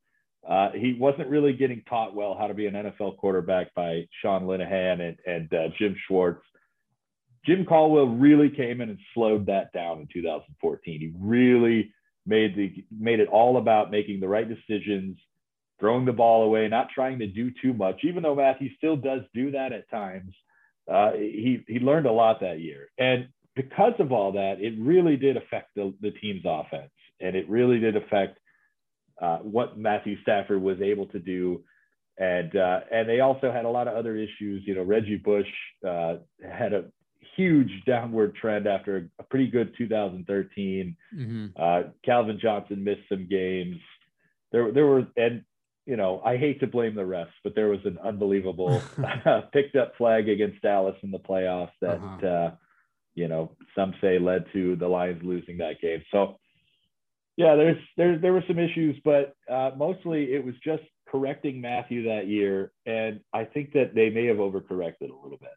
Uh, 0.47 0.71
he 0.71 0.97
wasn't 0.99 1.29
really 1.29 1.53
getting 1.53 1.83
taught 1.87 2.15
well 2.15 2.35
how 2.37 2.47
to 2.47 2.53
be 2.53 2.65
an 2.65 2.73
NFL 2.73 3.17
quarterback 3.17 3.73
by 3.75 4.07
Sean 4.21 4.43
Linehan 4.43 4.99
and, 4.99 5.17
and 5.27 5.53
uh, 5.53 5.67
Jim 5.77 5.95
Schwartz. 6.07 6.41
Jim 7.45 7.65
Caldwell 7.65 8.07
really 8.07 8.49
came 8.49 8.81
in 8.81 8.89
and 8.89 8.99
slowed 9.13 9.47
that 9.47 9.73
down 9.73 9.99
in 9.99 10.07
2014. 10.13 10.99
He 10.99 11.11
really 11.19 11.93
made 12.25 12.55
the 12.55 12.85
made 12.91 13.19
it 13.19 13.27
all 13.29 13.57
about 13.57 13.91
making 13.91 14.19
the 14.19 14.27
right 14.27 14.47
decisions, 14.47 15.17
throwing 15.79 16.05
the 16.05 16.13
ball 16.13 16.43
away, 16.43 16.67
not 16.67 16.89
trying 16.93 17.19
to 17.19 17.27
do 17.27 17.51
too 17.61 17.73
much. 17.73 18.01
Even 18.03 18.23
though 18.23 18.35
Matthew 18.35 18.69
still 18.77 18.95
does 18.95 19.21
do 19.33 19.51
that 19.51 19.73
at 19.73 19.89
times, 19.89 20.33
uh, 20.91 21.13
he 21.13 21.63
he 21.67 21.79
learned 21.79 22.05
a 22.05 22.11
lot 22.11 22.41
that 22.41 22.59
year, 22.59 22.89
and 22.97 23.27
because 23.55 23.93
of 23.99 24.11
all 24.11 24.31
that, 24.33 24.57
it 24.59 24.73
really 24.79 25.17
did 25.17 25.37
affect 25.37 25.75
the, 25.75 25.93
the 26.01 26.11
team's 26.11 26.43
offense, 26.45 26.91
and 27.19 27.35
it 27.35 27.49
really 27.49 27.79
did 27.79 27.95
affect 27.95 28.39
uh, 29.21 29.37
what 29.37 29.77
Matthew 29.77 30.21
Stafford 30.21 30.61
was 30.61 30.79
able 30.81 31.07
to 31.07 31.19
do. 31.19 31.63
And 32.17 32.55
uh, 32.55 32.81
and 32.91 33.09
they 33.09 33.19
also 33.21 33.51
had 33.51 33.65
a 33.65 33.69
lot 33.69 33.87
of 33.87 33.95
other 33.95 34.15
issues. 34.15 34.63
You 34.65 34.75
know, 34.75 34.83
Reggie 34.83 35.17
Bush 35.17 35.47
uh, 35.87 36.17
had 36.43 36.73
a 36.73 36.85
huge 37.35 37.71
downward 37.85 38.35
trend 38.35 38.67
after 38.67 39.09
a 39.19 39.23
pretty 39.23 39.47
good 39.47 39.73
2013. 39.77 40.95
Mm-hmm. 41.15 41.45
Uh, 41.55 41.81
Calvin 42.03 42.39
Johnson 42.41 42.83
missed 42.83 43.07
some 43.09 43.27
games. 43.29 43.77
There 44.51 44.71
there 44.71 44.85
were 44.85 45.07
and 45.15 45.43
you 45.85 45.97
know 45.97 46.21
I 46.25 46.37
hate 46.37 46.59
to 46.59 46.67
blame 46.67 46.95
the 46.95 47.01
refs, 47.01 47.27
but 47.43 47.55
there 47.55 47.69
was 47.69 47.79
an 47.85 47.97
unbelievable 48.03 48.81
picked 49.53 49.75
up 49.75 49.93
flag 49.97 50.29
against 50.29 50.61
Dallas 50.61 50.95
in 51.03 51.11
the 51.11 51.19
playoffs 51.19 51.71
that. 51.81 51.97
Uh-huh 51.97 52.27
uh, 52.27 52.51
you 53.15 53.27
know, 53.27 53.51
some 53.75 53.93
say 54.01 54.19
led 54.19 54.45
to 54.53 54.75
the 54.75 54.87
Lions 54.87 55.21
losing 55.23 55.57
that 55.57 55.81
game. 55.81 56.03
So, 56.11 56.39
yeah, 57.37 57.55
there's 57.55 57.77
there 57.97 58.17
there 58.17 58.33
were 58.33 58.43
some 58.47 58.59
issues, 58.59 58.97
but 59.03 59.35
uh, 59.49 59.71
mostly 59.77 60.33
it 60.33 60.43
was 60.43 60.55
just 60.63 60.83
correcting 61.07 61.61
Matthew 61.61 62.03
that 62.03 62.27
year, 62.27 62.71
and 62.85 63.19
I 63.33 63.45
think 63.45 63.73
that 63.73 63.93
they 63.95 64.09
may 64.09 64.25
have 64.27 64.37
overcorrected 64.37 65.09
a 65.09 65.23
little 65.23 65.37
bit. 65.39 65.49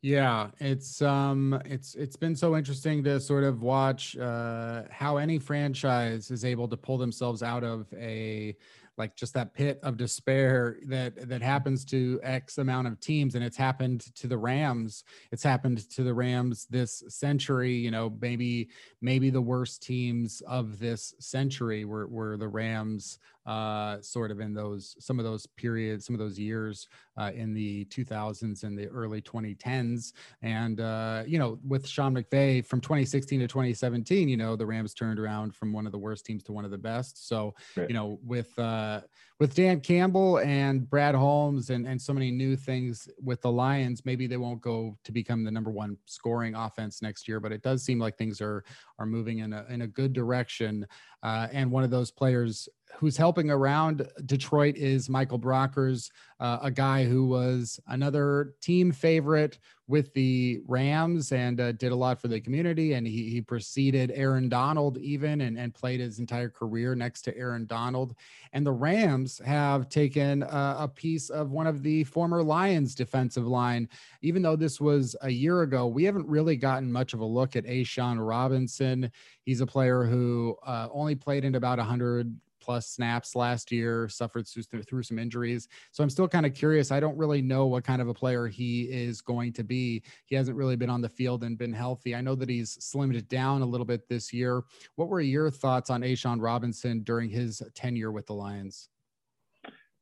Yeah, 0.00 0.50
it's 0.60 1.02
um 1.02 1.60
it's 1.64 1.94
it's 1.94 2.16
been 2.16 2.36
so 2.36 2.56
interesting 2.56 3.02
to 3.04 3.18
sort 3.20 3.44
of 3.44 3.62
watch 3.62 4.16
uh 4.16 4.82
how 4.90 5.16
any 5.16 5.38
franchise 5.38 6.30
is 6.30 6.44
able 6.44 6.68
to 6.68 6.76
pull 6.76 6.98
themselves 6.98 7.42
out 7.42 7.64
of 7.64 7.86
a 7.94 8.56
like 8.96 9.14
just 9.14 9.34
that 9.34 9.54
pit 9.54 9.78
of 9.82 9.96
despair 9.96 10.78
that 10.86 11.28
that 11.28 11.40
happens 11.42 11.84
to 11.84 12.18
x 12.22 12.58
amount 12.58 12.86
of 12.86 12.98
teams 13.00 13.34
and 13.34 13.44
it's 13.44 13.56
happened 13.56 14.04
to 14.16 14.26
the 14.28 14.38
rams. 14.38 15.04
It's 15.32 15.42
happened 15.42 15.88
to 15.90 16.02
the 16.04 16.14
rams 16.14 16.66
this 16.70 17.02
century 17.08 17.74
you 17.74 17.90
know 17.90 18.16
maybe 18.20 18.68
maybe 19.00 19.30
the 19.30 19.40
worst 19.42 19.82
teams 19.82 20.42
of 20.46 20.78
this 20.78 21.14
century 21.18 21.84
were, 21.84 22.06
were 22.06 22.36
the 22.36 22.48
rams 22.48 23.18
uh, 23.48 23.98
sort 24.02 24.30
of 24.30 24.40
in 24.40 24.52
those 24.52 24.94
some 25.00 25.18
of 25.18 25.24
those 25.24 25.46
periods, 25.46 26.04
some 26.04 26.14
of 26.14 26.18
those 26.18 26.38
years 26.38 26.86
uh, 27.16 27.30
in 27.34 27.54
the 27.54 27.86
2000s 27.86 28.62
and 28.62 28.78
the 28.78 28.86
early 28.88 29.22
2010s. 29.22 30.12
And 30.42 30.80
uh, 30.80 31.22
you 31.26 31.38
know, 31.38 31.58
with 31.66 31.88
Sean 31.88 32.14
McVay 32.14 32.64
from 32.64 32.82
2016 32.82 33.40
to 33.40 33.48
2017, 33.48 34.28
you 34.28 34.36
know, 34.36 34.54
the 34.54 34.66
Rams 34.66 34.92
turned 34.92 35.18
around 35.18 35.54
from 35.54 35.72
one 35.72 35.86
of 35.86 35.92
the 35.92 35.98
worst 35.98 36.26
teams 36.26 36.44
to 36.44 36.52
one 36.52 36.66
of 36.66 36.70
the 36.70 36.78
best. 36.78 37.26
So 37.26 37.54
right. 37.74 37.88
you 37.88 37.94
know, 37.94 38.18
with 38.22 38.56
uh, 38.58 39.00
with 39.40 39.54
Dan 39.54 39.80
Campbell 39.80 40.40
and 40.40 40.88
Brad 40.88 41.14
Holmes 41.14 41.70
and 41.70 41.86
and 41.86 42.00
so 42.00 42.12
many 42.12 42.30
new 42.30 42.54
things 42.54 43.08
with 43.22 43.40
the 43.40 43.50
Lions, 43.50 44.04
maybe 44.04 44.26
they 44.26 44.36
won't 44.36 44.60
go 44.60 44.98
to 45.04 45.10
become 45.10 45.42
the 45.42 45.50
number 45.50 45.70
one 45.70 45.96
scoring 46.04 46.54
offense 46.54 47.00
next 47.00 47.26
year, 47.26 47.40
but 47.40 47.52
it 47.52 47.62
does 47.62 47.82
seem 47.82 47.98
like 47.98 48.18
things 48.18 48.42
are 48.42 48.62
are 48.98 49.06
moving 49.06 49.38
in 49.38 49.54
a 49.54 49.64
in 49.70 49.82
a 49.82 49.86
good 49.86 50.12
direction. 50.12 50.86
Uh, 51.22 51.48
and 51.50 51.70
one 51.70 51.82
of 51.82 51.90
those 51.90 52.10
players 52.10 52.68
who's 52.96 53.16
helping 53.16 53.50
around 53.50 54.08
Detroit 54.26 54.76
is 54.76 55.08
Michael 55.08 55.38
Brockers, 55.38 56.10
uh, 56.40 56.58
a 56.62 56.70
guy 56.70 57.04
who 57.04 57.26
was 57.26 57.78
another 57.86 58.54
team 58.60 58.90
favorite 58.90 59.58
with 59.86 60.12
the 60.12 60.60
Rams 60.66 61.32
and 61.32 61.60
uh, 61.60 61.72
did 61.72 61.92
a 61.92 61.96
lot 61.96 62.20
for 62.20 62.28
the 62.28 62.40
community. 62.40 62.92
And 62.92 63.06
he, 63.06 63.30
he 63.30 63.40
preceded 63.40 64.12
Aaron 64.14 64.48
Donald 64.48 64.98
even 64.98 65.40
and, 65.40 65.58
and 65.58 65.72
played 65.72 66.00
his 66.00 66.18
entire 66.18 66.50
career 66.50 66.94
next 66.94 67.22
to 67.22 67.36
Aaron 67.36 67.66
Donald. 67.66 68.14
And 68.52 68.66
the 68.66 68.72
Rams 68.72 69.40
have 69.44 69.88
taken 69.88 70.42
a, 70.42 70.76
a 70.80 70.88
piece 70.94 71.30
of 71.30 71.50
one 71.50 71.66
of 71.66 71.82
the 71.82 72.04
former 72.04 72.42
Lions 72.42 72.94
defensive 72.94 73.46
line. 73.46 73.88
Even 74.22 74.42
though 74.42 74.56
this 74.56 74.80
was 74.80 75.16
a 75.22 75.30
year 75.30 75.62
ago, 75.62 75.86
we 75.86 76.04
haven't 76.04 76.26
really 76.26 76.56
gotten 76.56 76.92
much 76.92 77.14
of 77.14 77.20
a 77.20 77.24
look 77.24 77.56
at 77.56 77.64
A'Shawn 77.64 78.18
Robinson. 78.18 79.10
He's 79.44 79.60
a 79.60 79.66
player 79.66 80.04
who 80.04 80.56
uh, 80.66 80.88
only 80.92 81.14
played 81.14 81.44
in 81.44 81.54
about 81.54 81.78
100 81.78 82.36
plus 82.68 82.86
snaps 82.86 83.34
last 83.34 83.72
year, 83.72 84.10
suffered 84.10 84.46
through 84.86 85.02
some 85.02 85.18
injuries. 85.18 85.68
So 85.90 86.02
I'm 86.04 86.10
still 86.10 86.28
kind 86.28 86.44
of 86.44 86.52
curious. 86.52 86.92
I 86.92 87.00
don't 87.00 87.16
really 87.16 87.40
know 87.40 87.64
what 87.64 87.82
kind 87.82 88.02
of 88.02 88.08
a 88.08 88.14
player 88.14 88.46
he 88.46 88.82
is 88.82 89.22
going 89.22 89.54
to 89.54 89.64
be. 89.64 90.02
He 90.26 90.36
hasn't 90.36 90.54
really 90.54 90.76
been 90.76 90.90
on 90.90 91.00
the 91.00 91.08
field 91.08 91.44
and 91.44 91.56
been 91.56 91.72
healthy. 91.72 92.14
I 92.14 92.20
know 92.20 92.34
that 92.34 92.50
he's 92.50 92.76
slimmed 92.76 93.16
it 93.16 93.26
down 93.30 93.62
a 93.62 93.64
little 93.64 93.86
bit 93.86 94.06
this 94.06 94.34
year. 94.34 94.64
What 94.96 95.08
were 95.08 95.22
your 95.22 95.50
thoughts 95.50 95.88
on 95.88 96.02
A'Shawn 96.02 96.42
Robinson 96.42 97.00
during 97.04 97.30
his 97.30 97.62
tenure 97.74 98.12
with 98.12 98.26
the 98.26 98.34
Lions? 98.34 98.90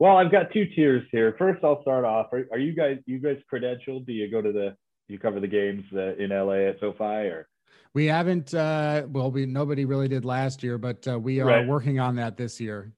Well, 0.01 0.17
I've 0.17 0.33
got 0.33 0.53
two 0.53 0.67
tiers 0.75 1.05
here. 1.13 1.37
First, 1.39 1.63
I'll 1.63 1.83
start 1.83 2.05
off. 2.05 2.33
Are, 2.33 2.49
are 2.51 2.59
you 2.59 2.75
guys 2.75 2.99
you 3.07 3.21
guys 3.21 3.37
credentialed? 3.51 4.07
Do 4.07 4.13
you 4.13 4.29
go 4.29 4.43
to 4.43 4.51
the 4.51 4.77
you 5.07 5.21
cover 5.21 5.39
the 5.39 5.47
games 5.47 5.85
uh, 5.95 6.17
in 6.17 6.31
LA 6.31 6.69
at 6.69 6.81
SoFi 6.81 7.31
or? 7.31 7.49
We 7.95 8.07
haven't. 8.07 8.53
Uh, 8.53 9.07
well, 9.09 9.31
we 9.31 9.47
nobody 9.47 9.85
really 9.85 10.09
did 10.09 10.25
last 10.25 10.63
year, 10.63 10.79
but 10.79 11.07
uh, 11.09 11.19
we 11.19 11.41
are 11.41 11.47
right. 11.47 11.67
working 11.67 11.99
on 11.99 12.17
that 12.17 12.37
this 12.37 12.61
year. 12.61 12.93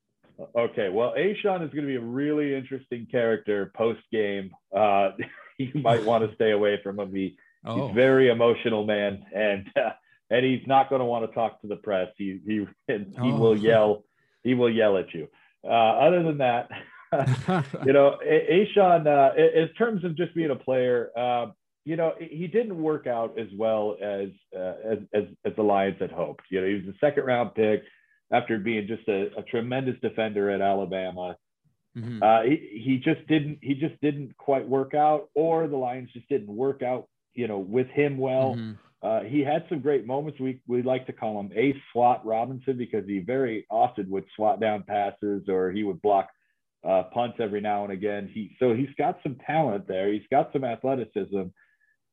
Okay. 0.56 0.88
Well, 0.88 1.14
A'Shawn 1.16 1.64
is 1.64 1.72
going 1.72 1.82
to 1.82 1.86
be 1.86 1.96
a 1.96 2.00
really 2.00 2.54
interesting 2.54 3.06
character 3.10 3.72
post 3.76 4.00
game. 4.12 4.50
Uh, 4.76 5.10
you 5.58 5.70
might 5.74 6.04
want 6.04 6.28
to 6.28 6.34
stay 6.36 6.52
away 6.52 6.80
from 6.82 6.98
him. 6.98 7.14
He, 7.14 7.36
oh. 7.64 7.86
He's 7.86 7.94
very 7.94 8.28
emotional 8.28 8.86
man, 8.86 9.24
and 9.34 9.68
uh, 9.76 9.90
and 10.30 10.44
he's 10.44 10.66
not 10.66 10.90
going 10.90 11.00
to 11.00 11.06
want 11.06 11.28
to 11.28 11.34
talk 11.34 11.60
to 11.62 11.68
the 11.68 11.76
press. 11.76 12.08
He 12.16 12.40
he 12.46 12.66
he 12.86 13.04
oh. 13.18 13.36
will 13.36 13.56
yell. 13.56 14.04
He 14.44 14.54
will 14.54 14.70
yell 14.70 14.96
at 14.96 15.12
you. 15.12 15.28
Uh, 15.64 15.68
other 15.68 16.22
than 16.22 16.38
that. 16.38 16.70
you 17.86 17.92
know, 17.94 18.18
A'Shawn, 18.22 19.06
uh, 19.06 19.34
in 19.34 19.68
terms 19.78 20.04
of 20.04 20.14
just 20.14 20.34
being 20.34 20.50
a 20.50 20.56
player, 20.56 21.10
uh, 21.16 21.46
you 21.88 21.96
know, 21.96 22.12
he 22.20 22.46
didn't 22.46 22.76
work 22.76 23.06
out 23.06 23.38
as 23.38 23.46
well 23.56 23.96
as, 24.02 24.28
uh, 24.54 24.74
as, 24.84 24.98
as, 25.14 25.24
as 25.46 25.56
the 25.56 25.62
Lions 25.62 25.96
had 25.98 26.12
hoped. 26.12 26.42
You 26.50 26.60
know, 26.60 26.66
he 26.66 26.74
was 26.74 26.94
a 26.94 26.98
second 26.98 27.24
round 27.24 27.54
pick 27.54 27.82
after 28.30 28.58
being 28.58 28.86
just 28.86 29.08
a, 29.08 29.30
a 29.38 29.42
tremendous 29.44 29.94
defender 30.02 30.50
at 30.50 30.60
Alabama. 30.60 31.34
Mm-hmm. 31.96 32.22
Uh, 32.22 32.42
he, 32.42 32.82
he 32.84 32.96
just 32.98 33.26
didn't 33.26 33.60
he 33.62 33.72
just 33.72 33.98
didn't 34.02 34.36
quite 34.36 34.68
work 34.68 34.92
out, 34.92 35.30
or 35.34 35.66
the 35.66 35.78
Lions 35.78 36.10
just 36.12 36.28
didn't 36.28 36.54
work 36.54 36.82
out, 36.82 37.08
you 37.34 37.48
know, 37.48 37.58
with 37.58 37.86
him 37.88 38.18
well. 38.18 38.56
Mm-hmm. 38.58 38.72
Uh, 39.02 39.20
he 39.22 39.40
had 39.40 39.64
some 39.70 39.80
great 39.80 40.06
moments. 40.06 40.38
We 40.38 40.60
we 40.66 40.82
like 40.82 41.06
to 41.06 41.14
call 41.14 41.40
him 41.40 41.50
Ace 41.56 41.80
Slot 41.94 42.26
Robinson 42.26 42.76
because 42.76 43.06
he 43.06 43.20
very 43.20 43.66
often 43.70 44.10
would 44.10 44.26
slot 44.36 44.60
down 44.60 44.82
passes 44.82 45.48
or 45.48 45.70
he 45.70 45.84
would 45.84 46.02
block 46.02 46.28
uh, 46.86 47.04
punts 47.14 47.38
every 47.40 47.62
now 47.62 47.84
and 47.84 47.94
again. 47.94 48.30
He 48.30 48.54
so 48.58 48.74
he's 48.74 48.94
got 48.98 49.20
some 49.22 49.36
talent 49.46 49.88
there. 49.88 50.12
He's 50.12 50.28
got 50.30 50.52
some 50.52 50.64
athleticism 50.64 51.44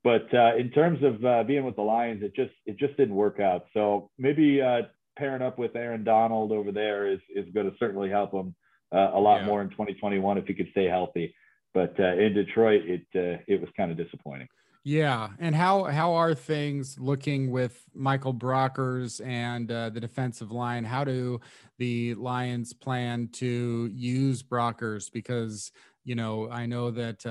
but 0.05 0.31
uh, 0.35 0.55
in 0.55 0.69
terms 0.69 0.99
of 1.03 1.25
uh, 1.25 1.43
being 1.43 1.65
with 1.65 1.75
the 1.75 1.81
Lions, 1.81 2.21
it 2.21 2.35
just 2.35 2.53
it 2.67 2.77
just 2.77 2.95
didn't 2.95 3.15
work 3.15 3.39
out. 3.39 3.65
So 3.73 4.11
maybe 4.19 4.61
uh, 4.61 4.83
pairing 5.17 5.41
up 5.41 5.57
with 5.57 5.75
Aaron 5.75 6.03
Donald 6.03 6.51
over 6.51 6.71
there 6.71 7.11
is 7.11 7.19
is 7.35 7.51
going 7.55 7.69
to 7.69 7.75
certainly 7.79 8.11
help 8.11 8.31
him 8.31 8.53
uh, 8.93 9.09
a 9.15 9.19
lot 9.19 9.41
yeah. 9.41 9.47
more 9.47 9.63
in 9.63 9.71
2021 9.71 10.37
if 10.37 10.45
he 10.45 10.53
could 10.53 10.69
stay 10.69 10.85
healthy. 10.85 11.33
But 11.73 11.99
uh, 11.99 12.17
in 12.17 12.35
Detroit, 12.35 12.83
it 12.85 13.01
uh, 13.15 13.41
it 13.47 13.59
was 13.59 13.67
kind 13.75 13.89
of 13.89 13.97
disappointing. 13.97 14.47
Yeah, 14.83 15.29
and 15.39 15.55
how 15.55 15.85
how 15.85 16.13
are 16.13 16.35
things 16.35 16.99
looking 16.99 17.49
with 17.49 17.83
Michael 17.95 18.35
Brockers 18.35 19.25
and 19.25 19.69
the 19.69 19.99
defensive 19.99 20.51
line? 20.51 20.83
How 20.83 21.03
do 21.03 21.41
the 21.79 22.13
Lions 22.13 22.73
plan 22.73 23.29
to 23.33 23.89
use 23.91 24.43
Brockers? 24.43 25.11
Because 25.11 25.71
you 26.03 26.13
know 26.13 26.47
I 26.51 26.67
know 26.67 26.91
that 26.91 27.25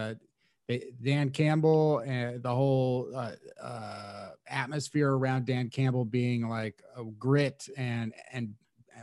Dan 1.03 1.31
Campbell 1.31 1.99
and 2.01 2.43
the 2.43 2.55
whole 2.55 3.11
uh, 3.15 3.33
uh, 3.63 4.31
atmosphere 4.49 5.13
around 5.13 5.47
Dan 5.47 5.69
Campbell 5.69 6.05
being 6.05 6.49
like 6.49 6.83
a 6.97 7.05
grit 7.05 7.69
and 7.77 8.13
and 8.33 8.55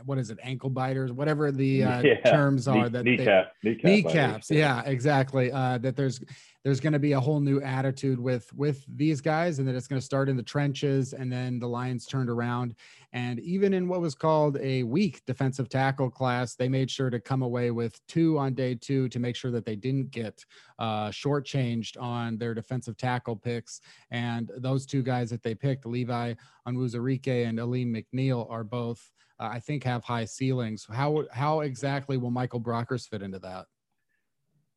what 0.04 0.18
is 0.18 0.30
it 0.30 0.38
ankle 0.42 0.70
biters 0.70 1.12
whatever 1.12 1.52
the 1.52 1.84
uh, 1.84 2.00
yeah. 2.04 2.20
terms 2.22 2.66
are 2.66 2.88
that 2.88 3.04
kneecap, 3.04 3.52
they, 3.62 3.70
kneecap 3.70 3.84
kneecaps 3.84 4.50
yeah 4.50 4.82
exactly 4.86 5.52
uh, 5.52 5.78
that 5.78 5.94
there's 5.94 6.20
there's 6.64 6.80
going 6.80 6.92
to 6.92 6.98
be 6.98 7.12
a 7.12 7.20
whole 7.20 7.40
new 7.40 7.60
attitude 7.60 8.20
with 8.20 8.52
with 8.54 8.84
these 8.96 9.20
guys, 9.20 9.58
and 9.58 9.66
that 9.66 9.74
it's 9.74 9.88
going 9.88 10.00
to 10.00 10.04
start 10.04 10.28
in 10.28 10.36
the 10.36 10.42
trenches, 10.42 11.12
and 11.12 11.32
then 11.32 11.58
the 11.58 11.66
Lions 11.66 12.06
turned 12.06 12.30
around. 12.30 12.74
And 13.12 13.40
even 13.40 13.74
in 13.74 13.88
what 13.88 14.00
was 14.00 14.14
called 14.14 14.56
a 14.58 14.84
weak 14.84 15.22
defensive 15.26 15.68
tackle 15.68 16.08
class, 16.08 16.54
they 16.54 16.68
made 16.68 16.90
sure 16.90 17.10
to 17.10 17.20
come 17.20 17.42
away 17.42 17.70
with 17.70 18.00
two 18.06 18.38
on 18.38 18.54
day 18.54 18.74
two 18.74 19.08
to 19.08 19.18
make 19.18 19.36
sure 19.36 19.50
that 19.50 19.66
they 19.66 19.76
didn't 19.76 20.10
get 20.10 20.44
uh, 20.78 21.08
shortchanged 21.08 22.00
on 22.00 22.38
their 22.38 22.54
defensive 22.54 22.96
tackle 22.96 23.36
picks. 23.36 23.80
And 24.10 24.50
those 24.56 24.86
two 24.86 25.02
guys 25.02 25.30
that 25.30 25.42
they 25.42 25.54
picked, 25.54 25.84
Levi 25.84 26.34
Onwuzurike 26.66 27.48
and 27.48 27.58
Alim 27.58 27.92
McNeill 27.92 28.50
are 28.50 28.64
both, 28.64 29.12
uh, 29.40 29.48
I 29.52 29.58
think, 29.58 29.84
have 29.84 30.04
high 30.04 30.24
ceilings. 30.24 30.86
How 30.90 31.24
how 31.32 31.60
exactly 31.60 32.16
will 32.16 32.30
Michael 32.30 32.60
Brockers 32.60 33.08
fit 33.08 33.22
into 33.22 33.40
that? 33.40 33.66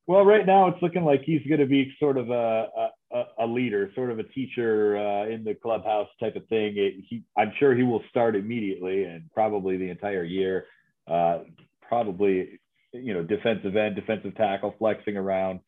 Well, 0.07 0.23
right 0.23 0.45
now 0.45 0.67
it's 0.67 0.81
looking 0.81 1.03
like 1.03 1.23
he's 1.23 1.41
going 1.47 1.59
to 1.59 1.65
be 1.65 1.91
sort 1.99 2.17
of 2.17 2.29
a, 2.29 2.67
a, 3.11 3.23
a 3.39 3.47
leader, 3.47 3.91
sort 3.95 4.11
of 4.11 4.19
a 4.19 4.23
teacher 4.23 4.97
uh, 4.97 5.27
in 5.27 5.43
the 5.43 5.55
clubhouse 5.55 6.09
type 6.19 6.35
of 6.35 6.47
thing. 6.47 6.75
It, 6.77 7.03
he, 7.09 7.23
I'm 7.35 7.51
sure 7.57 7.75
he 7.75 7.83
will 7.83 8.03
start 8.09 8.35
immediately 8.35 9.03
and 9.05 9.31
probably 9.33 9.77
the 9.77 9.89
entire 9.89 10.23
year. 10.23 10.65
Uh, 11.07 11.39
probably, 11.81 12.59
you 12.91 13.13
know, 13.13 13.23
defensive 13.23 13.75
end, 13.75 13.95
defensive 13.95 14.35
tackle, 14.35 14.75
flexing 14.77 15.17
around. 15.17 15.59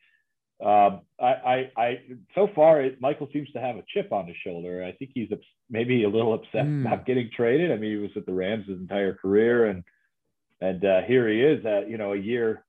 Um, 0.64 1.02
I, 1.20 1.26
I, 1.26 1.72
I, 1.78 2.02
so 2.34 2.50
far, 2.56 2.82
it, 2.82 3.02
Michael 3.02 3.30
seems 3.34 3.52
to 3.52 3.60
have 3.60 3.76
a 3.76 3.84
chip 3.94 4.12
on 4.12 4.28
his 4.28 4.36
shoulder. 4.44 4.84
I 4.84 4.92
think 4.92 5.12
he's 5.14 5.30
maybe 5.70 6.04
a 6.04 6.10
little 6.10 6.34
upset 6.34 6.66
mm. 6.66 6.86
about 6.86 7.06
getting 7.06 7.30
traded. 7.36 7.72
I 7.72 7.76
mean, 7.76 7.92
he 7.92 7.98
was 7.98 8.12
at 8.16 8.26
the 8.26 8.34
Rams 8.34 8.68
his 8.68 8.80
entire 8.80 9.14
career, 9.14 9.66
and 9.66 9.84
and 10.60 10.84
uh, 10.84 11.02
here 11.08 11.30
he 11.30 11.42
is 11.42 11.64
at 11.66 11.90
you 11.90 12.00
know 12.00 12.14
a 12.14 12.18
year 12.18 12.64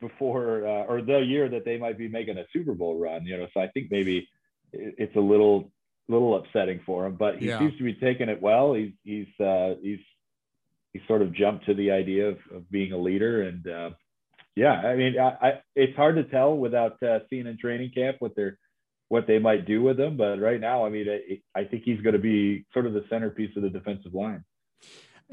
before 0.00 0.66
uh, 0.66 0.84
or 0.84 1.02
the 1.02 1.18
year 1.18 1.48
that 1.48 1.64
they 1.64 1.78
might 1.78 1.98
be 1.98 2.08
making 2.08 2.38
a 2.38 2.44
Super 2.52 2.74
Bowl 2.74 2.98
run. 2.98 3.24
You 3.24 3.38
know, 3.38 3.46
so 3.54 3.60
I 3.60 3.68
think 3.68 3.90
maybe 3.90 4.28
it's 4.72 5.16
a 5.16 5.20
little 5.20 5.70
little 6.08 6.36
upsetting 6.36 6.80
for 6.84 7.06
him, 7.06 7.16
but 7.16 7.38
he 7.38 7.46
yeah. 7.46 7.58
seems 7.58 7.76
to 7.78 7.84
be 7.84 7.94
taking 7.94 8.28
it 8.28 8.40
well. 8.40 8.74
He's 8.74 8.92
he's 9.04 9.40
uh, 9.40 9.74
he's 9.82 10.00
he's 10.92 11.02
sort 11.06 11.22
of 11.22 11.32
jumped 11.32 11.66
to 11.66 11.74
the 11.74 11.90
idea 11.90 12.28
of, 12.28 12.38
of 12.54 12.70
being 12.70 12.92
a 12.92 12.98
leader 12.98 13.42
and. 13.42 13.66
Uh, 13.66 13.90
yeah, 14.56 14.74
I 14.74 14.94
mean, 14.94 15.18
I, 15.18 15.48
I, 15.48 15.52
it's 15.74 15.96
hard 15.96 16.14
to 16.14 16.22
tell 16.22 16.56
without 16.56 17.02
uh, 17.02 17.18
seeing 17.28 17.48
in 17.48 17.58
training 17.58 17.90
camp 17.92 18.18
what 18.20 18.36
they're 18.36 18.56
what 19.08 19.26
they 19.26 19.38
might 19.38 19.66
do 19.66 19.82
with 19.82 19.98
him. 19.98 20.16
But 20.16 20.40
right 20.40 20.60
now, 20.60 20.86
I 20.86 20.90
mean, 20.90 21.06
I, 21.08 21.60
I 21.60 21.64
think 21.64 21.82
he's 21.84 22.00
going 22.00 22.14
to 22.14 22.20
be 22.20 22.64
sort 22.72 22.86
of 22.86 22.94
the 22.94 23.04
centerpiece 23.10 23.56
of 23.56 23.62
the 23.62 23.70
defensive 23.70 24.14
line. 24.14 24.44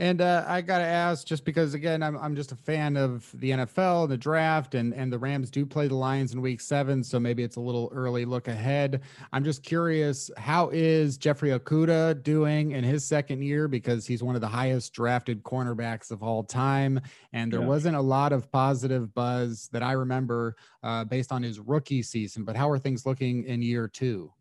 And 0.02 0.20
uh, 0.20 0.44
I 0.48 0.62
got 0.62 0.80
to 0.80 0.84
ask, 0.84 1.28
just 1.28 1.46
because 1.46 1.76
again, 1.76 2.02
I'm 2.02 2.18
I'm 2.18 2.36
just 2.36 2.52
a 2.52 2.56
fan 2.56 2.98
of 2.98 3.30
the 3.36 3.52
NFL, 3.52 4.10
the 4.10 4.18
draft, 4.18 4.74
and 4.74 4.96
and 4.96 5.14
the 5.14 5.20
Rams 5.20 5.52
do 5.52 5.64
play 5.64 5.88
the 5.88 5.94
Lions 5.94 6.34
in 6.34 6.42
Week 6.42 6.60
Seven, 6.60 7.04
so 7.04 7.20
maybe 7.20 7.44
it's 7.44 7.58
a 7.58 7.60
little 7.60 7.88
early 7.94 8.26
look 8.26 8.48
ahead. 8.48 9.02
I'm 9.32 9.44
just 9.44 9.62
curious, 9.62 10.32
how 10.38 10.72
is 10.74 11.20
Jeffrey 11.20 11.52
Okudah 11.52 12.24
doing 12.24 12.72
in 12.72 12.84
his 12.84 13.06
second 13.06 13.44
year? 13.44 13.68
Because 13.68 14.08
he's 14.08 14.24
one 14.24 14.34
of 14.34 14.42
the 14.42 14.48
highest 14.48 14.92
drafted 14.92 15.44
cornerbacks 15.44 16.10
of 16.10 16.24
all 16.24 16.44
time, 16.44 17.00
and 17.32 17.54
there 17.54 17.60
yeah. 17.60 17.68
wasn't 17.68 17.96
a 17.96 18.02
lot 18.02 18.34
of 18.34 18.52
positive 18.52 19.14
buzz 19.14 19.70
that 19.72 19.84
I 19.84 19.92
remember 19.92 20.56
uh, 20.82 21.04
based 21.04 21.32
on 21.32 21.44
his 21.44 21.60
rookie 21.60 22.02
season. 22.02 22.44
But 22.44 22.56
how 22.56 22.72
are 22.72 22.80
things 22.80 23.06
looking 23.06 23.44
in 23.44 23.62
year 23.62 23.88
two? 23.88 24.34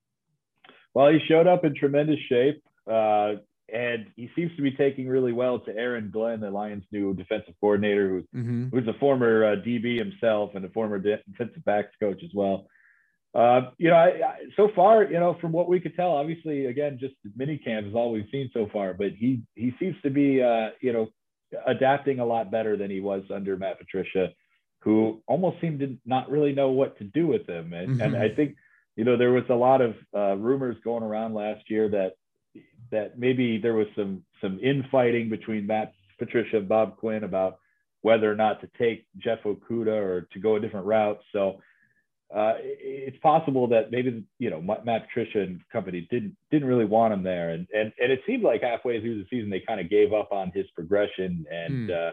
Well, 0.95 1.13
he 1.13 1.19
showed 1.29 1.47
up 1.47 1.67
in 1.67 1.75
tremendous 1.75 2.19
shape. 2.31 2.63
Uh, 2.91 3.35
and 3.73 4.07
he 4.17 4.31
seems 4.37 4.55
to 4.57 4.63
be 4.63 4.73
taking 4.73 5.09
really 5.09 5.33
well 5.33 5.59
to 5.61 5.77
Aaron 5.77 6.11
Glenn, 6.13 6.41
the 6.41 6.51
Lions' 6.51 6.85
new 6.93 7.15
defensive 7.15 7.55
coordinator, 7.61 8.09
who's 8.09 8.25
mm-hmm. 8.35 8.69
who's 8.69 8.89
a 8.89 8.99
former 8.99 9.45
uh, 9.45 9.57
DB 9.57 9.99
himself 9.99 10.51
and 10.55 10.65
a 10.65 10.69
former 10.71 10.99
defensive 10.99 11.65
backs 11.65 11.95
coach 12.01 12.23
as 12.25 12.31
well. 12.35 12.67
Uh, 13.33 13.71
you 13.79 13.89
know, 13.89 13.97
I, 13.97 14.09
I, 14.09 14.37
so 14.57 14.71
far, 14.75 15.05
you 15.05 15.21
know, 15.21 15.37
from 15.41 15.53
what 15.53 15.69
we 15.69 15.79
could 15.79 15.95
tell, 15.95 16.11
obviously, 16.11 16.67
again, 16.67 16.99
just 17.01 17.15
mini 17.37 17.59
camp 17.59 17.87
is 17.87 17.95
all 17.95 18.11
we've 18.11 18.27
seen 18.33 18.51
so 18.53 18.69
far. 18.73 18.95
But 18.95 19.13
he 19.13 19.43
he 19.55 19.73
seems 19.79 19.97
to 20.03 20.11
be, 20.11 20.43
uh, 20.43 20.71
you 20.81 20.93
know, 20.93 21.09
adapting 21.67 22.19
a 22.19 22.27
lot 22.27 22.51
better 22.51 22.77
than 22.77 22.91
he 22.91 23.01
was 23.01 23.23
under 23.33 23.57
Matt 23.57 23.79
Patricia, 23.79 24.31
who 24.81 25.23
almost 25.27 25.61
seemed 25.61 25.81
to 25.81 25.97
not 26.05 26.31
really 26.31 26.53
know 26.53 26.71
what 26.71 26.99
to 26.99 27.05
do 27.05 27.27
with 27.27 27.49
him. 27.49 27.73
And, 27.73 27.91
mm-hmm. 27.91 28.01
and 28.01 28.17
I 28.17 28.31
think, 28.31 28.57
you 28.97 29.05
know, 29.05 29.17
there 29.17 29.33
was 29.33 29.45
a 29.49 29.55
lot 29.55 29.81
of 29.81 29.95
uh, 30.15 30.37
rumors 30.37 30.77
going 30.83 31.03
around 31.03 31.35
last 31.35 31.69
year 31.69 31.89
that 31.91 32.15
that 32.91 33.19
maybe 33.19 33.59
there 33.59 33.75
was 33.75 33.87
some 33.97 34.23
some 34.41 34.59
infighting 34.61 35.29
between 35.29 35.67
Matt 35.67 35.93
Patricia 36.19 36.59
and 36.59 36.69
Bob 36.69 36.97
Quinn 36.97 37.25
about 37.25 37.59
whether 38.03 38.31
or 38.31 38.37
not 38.37 38.61
to 38.61 38.71
take 38.79 39.07
Jeff 39.19 39.41
Okudah 39.45 39.89
or 39.89 40.29
to 40.33 40.39
go 40.39 40.57
a 40.57 40.61
different 40.61 40.87
route. 40.87 41.21
So 41.33 41.61
uh, 42.35 42.55
it's 42.61 43.19
possible 43.19 43.67
that 43.69 43.91
maybe 43.91 44.25
you 44.39 44.51
know 44.51 44.61
Matt 44.61 45.09
Patricia 45.09 45.41
and 45.41 45.61
company 45.73 46.07
didn't 46.11 46.37
didn't 46.51 46.69
really 46.69 46.85
want 46.85 47.13
him 47.13 47.25
there, 47.25 47.51
and 47.51 47.67
and 47.75 47.93
and 48.01 48.13
it 48.13 48.21
seemed 48.27 48.45
like 48.45 48.63
halfway 48.63 49.01
through 49.01 49.19
the 49.19 49.29
season 49.29 49.51
they 49.51 49.61
kind 49.61 49.81
of 49.81 49.91
gave 49.91 50.13
up 50.13 50.31
on 50.31 50.53
his 50.55 50.67
progression, 50.75 51.45
and 51.51 51.91
mm. 51.91 52.09
uh, 52.09 52.13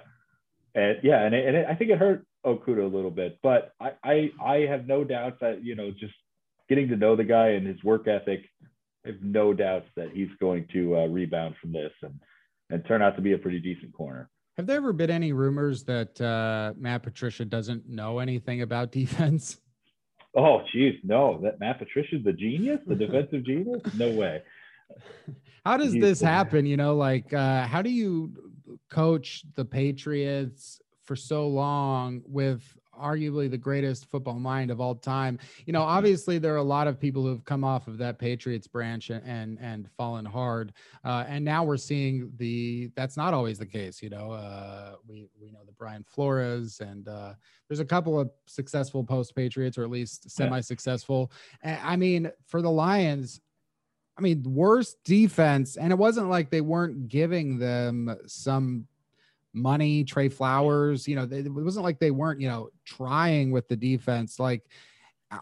and 0.74 0.98
yeah, 1.04 1.24
and, 1.24 1.36
it, 1.36 1.48
and 1.48 1.58
it, 1.58 1.68
I 1.70 1.76
think 1.76 1.92
it 1.92 2.00
hurt 2.00 2.26
Okudah 2.46 2.92
a 2.92 2.96
little 2.96 3.12
bit, 3.12 3.38
but 3.44 3.74
I, 3.80 3.92
I 4.04 4.32
I 4.44 4.56
have 4.68 4.88
no 4.88 5.04
doubt 5.04 5.40
that 5.42 5.64
you 5.64 5.76
know 5.76 5.92
just 5.92 6.16
getting 6.68 6.88
to 6.90 6.96
know 6.96 7.16
the 7.16 7.24
guy 7.24 7.50
and 7.50 7.68
his 7.68 7.84
work 7.84 8.08
ethic 8.08 8.42
I 9.08 9.12
have 9.12 9.22
no 9.22 9.54
doubts 9.54 9.88
that 9.96 10.10
he's 10.14 10.30
going 10.40 10.68
to 10.74 10.98
uh, 10.98 11.06
rebound 11.06 11.56
from 11.62 11.72
this 11.72 11.92
and 12.02 12.20
and 12.70 12.86
turn 12.86 13.02
out 13.02 13.16
to 13.16 13.22
be 13.22 13.32
a 13.32 13.38
pretty 13.38 13.60
decent 13.60 13.94
corner. 13.94 14.30
Have 14.58 14.68
there 14.68 14.76
ever 14.76 14.92
been 14.92 15.10
any 15.10 15.32
rumors 15.32 15.86
that 15.86 16.20
uh, 16.20 16.74
Matt 16.78 17.04
Patricia 17.04 17.46
doesn't 17.46 17.88
know 17.88 18.20
anything 18.20 18.62
about 18.62 18.92
defense? 18.92 19.58
Oh, 20.36 20.62
geez, 20.74 20.96
no. 21.04 21.40
That 21.42 21.60
Matt 21.62 21.80
Patricia's 21.80 22.24
the 22.26 22.34
genius, 22.34 22.80
the 22.86 22.96
defensive 22.96 23.46
genius? 23.46 23.82
No 23.96 24.12
way. 24.12 24.42
How 25.66 25.78
does 25.78 25.94
he's, 25.94 26.02
this 26.02 26.22
happen? 26.22 26.66
You 26.66 26.76
know, 26.76 26.96
like 26.96 27.32
uh, 27.34 27.66
how 27.66 27.82
do 27.82 27.90
you 27.90 28.34
coach 28.90 29.44
the 29.56 29.64
Patriots 29.64 30.82
for 31.06 31.16
so 31.16 31.48
long 31.48 32.22
with 32.26 32.62
arguably 32.98 33.50
the 33.50 33.58
greatest 33.58 34.10
football 34.10 34.40
mind 34.40 34.72
of 34.72 34.82
all 34.82 34.96
time. 34.96 35.40
You 35.66 35.74
know, 35.74 35.82
obviously 35.82 36.38
there 36.38 36.54
are 36.54 36.58
a 36.58 36.64
lot 36.64 36.88
of 36.88 37.00
people 37.00 37.24
who've 37.24 37.44
come 37.46 37.64
off 37.64 37.88
of 37.88 37.98
that 38.00 38.20
Patriots 38.20 38.68
branch 38.68 39.10
and 39.10 39.24
and, 39.26 39.58
and 39.60 39.90
fallen 39.98 40.26
hard, 40.26 40.74
uh, 41.04 41.26
and 41.28 41.44
now 41.44 41.64
we're 41.64 41.78
seeing 41.78 42.32
the 42.38 42.92
that's 42.96 43.18
not 43.18 43.34
always 43.34 43.58
the 43.60 43.66
case. 43.66 44.02
You 44.02 44.10
know, 44.10 44.32
uh, 44.32 44.96
we 45.08 45.30
we 45.40 45.52
know 45.52 45.64
the 45.66 45.74
Brian 45.74 46.04
Flores 46.04 46.80
and 46.80 47.08
uh, 47.08 47.34
there's 47.68 47.80
a 47.80 47.86
couple 47.86 48.20
of 48.20 48.30
successful 48.46 49.04
post 49.04 49.36
Patriots 49.36 49.78
or 49.78 49.84
at 49.84 49.90
least 49.90 50.30
semi 50.30 50.62
successful. 50.62 51.32
I 51.64 51.96
mean, 51.96 52.32
for 52.48 52.62
the 52.62 52.72
Lions. 52.72 53.42
I 54.20 54.22
mean, 54.24 54.42
worst 54.48 54.98
defense, 55.04 55.78
and 55.78 55.92
it 55.92 55.96
wasn't 55.96 56.28
like 56.28 56.50
they 56.50 56.62
weren't 56.62 57.08
giving 57.08 57.60
them 57.60 58.18
some 58.26 58.88
money, 59.58 60.04
Trey 60.04 60.30
Flowers. 60.30 61.08
You 61.08 61.16
know, 61.16 61.28
it 61.30 61.52
wasn't 61.52 61.84
like 61.84 62.00
they 62.00 62.12
weren't, 62.12 62.40
you 62.40 62.48
know, 62.48 62.70
trying 62.86 63.52
with 63.52 63.68
the 63.68 63.76
defense. 63.76 64.40
Like, 64.40 64.64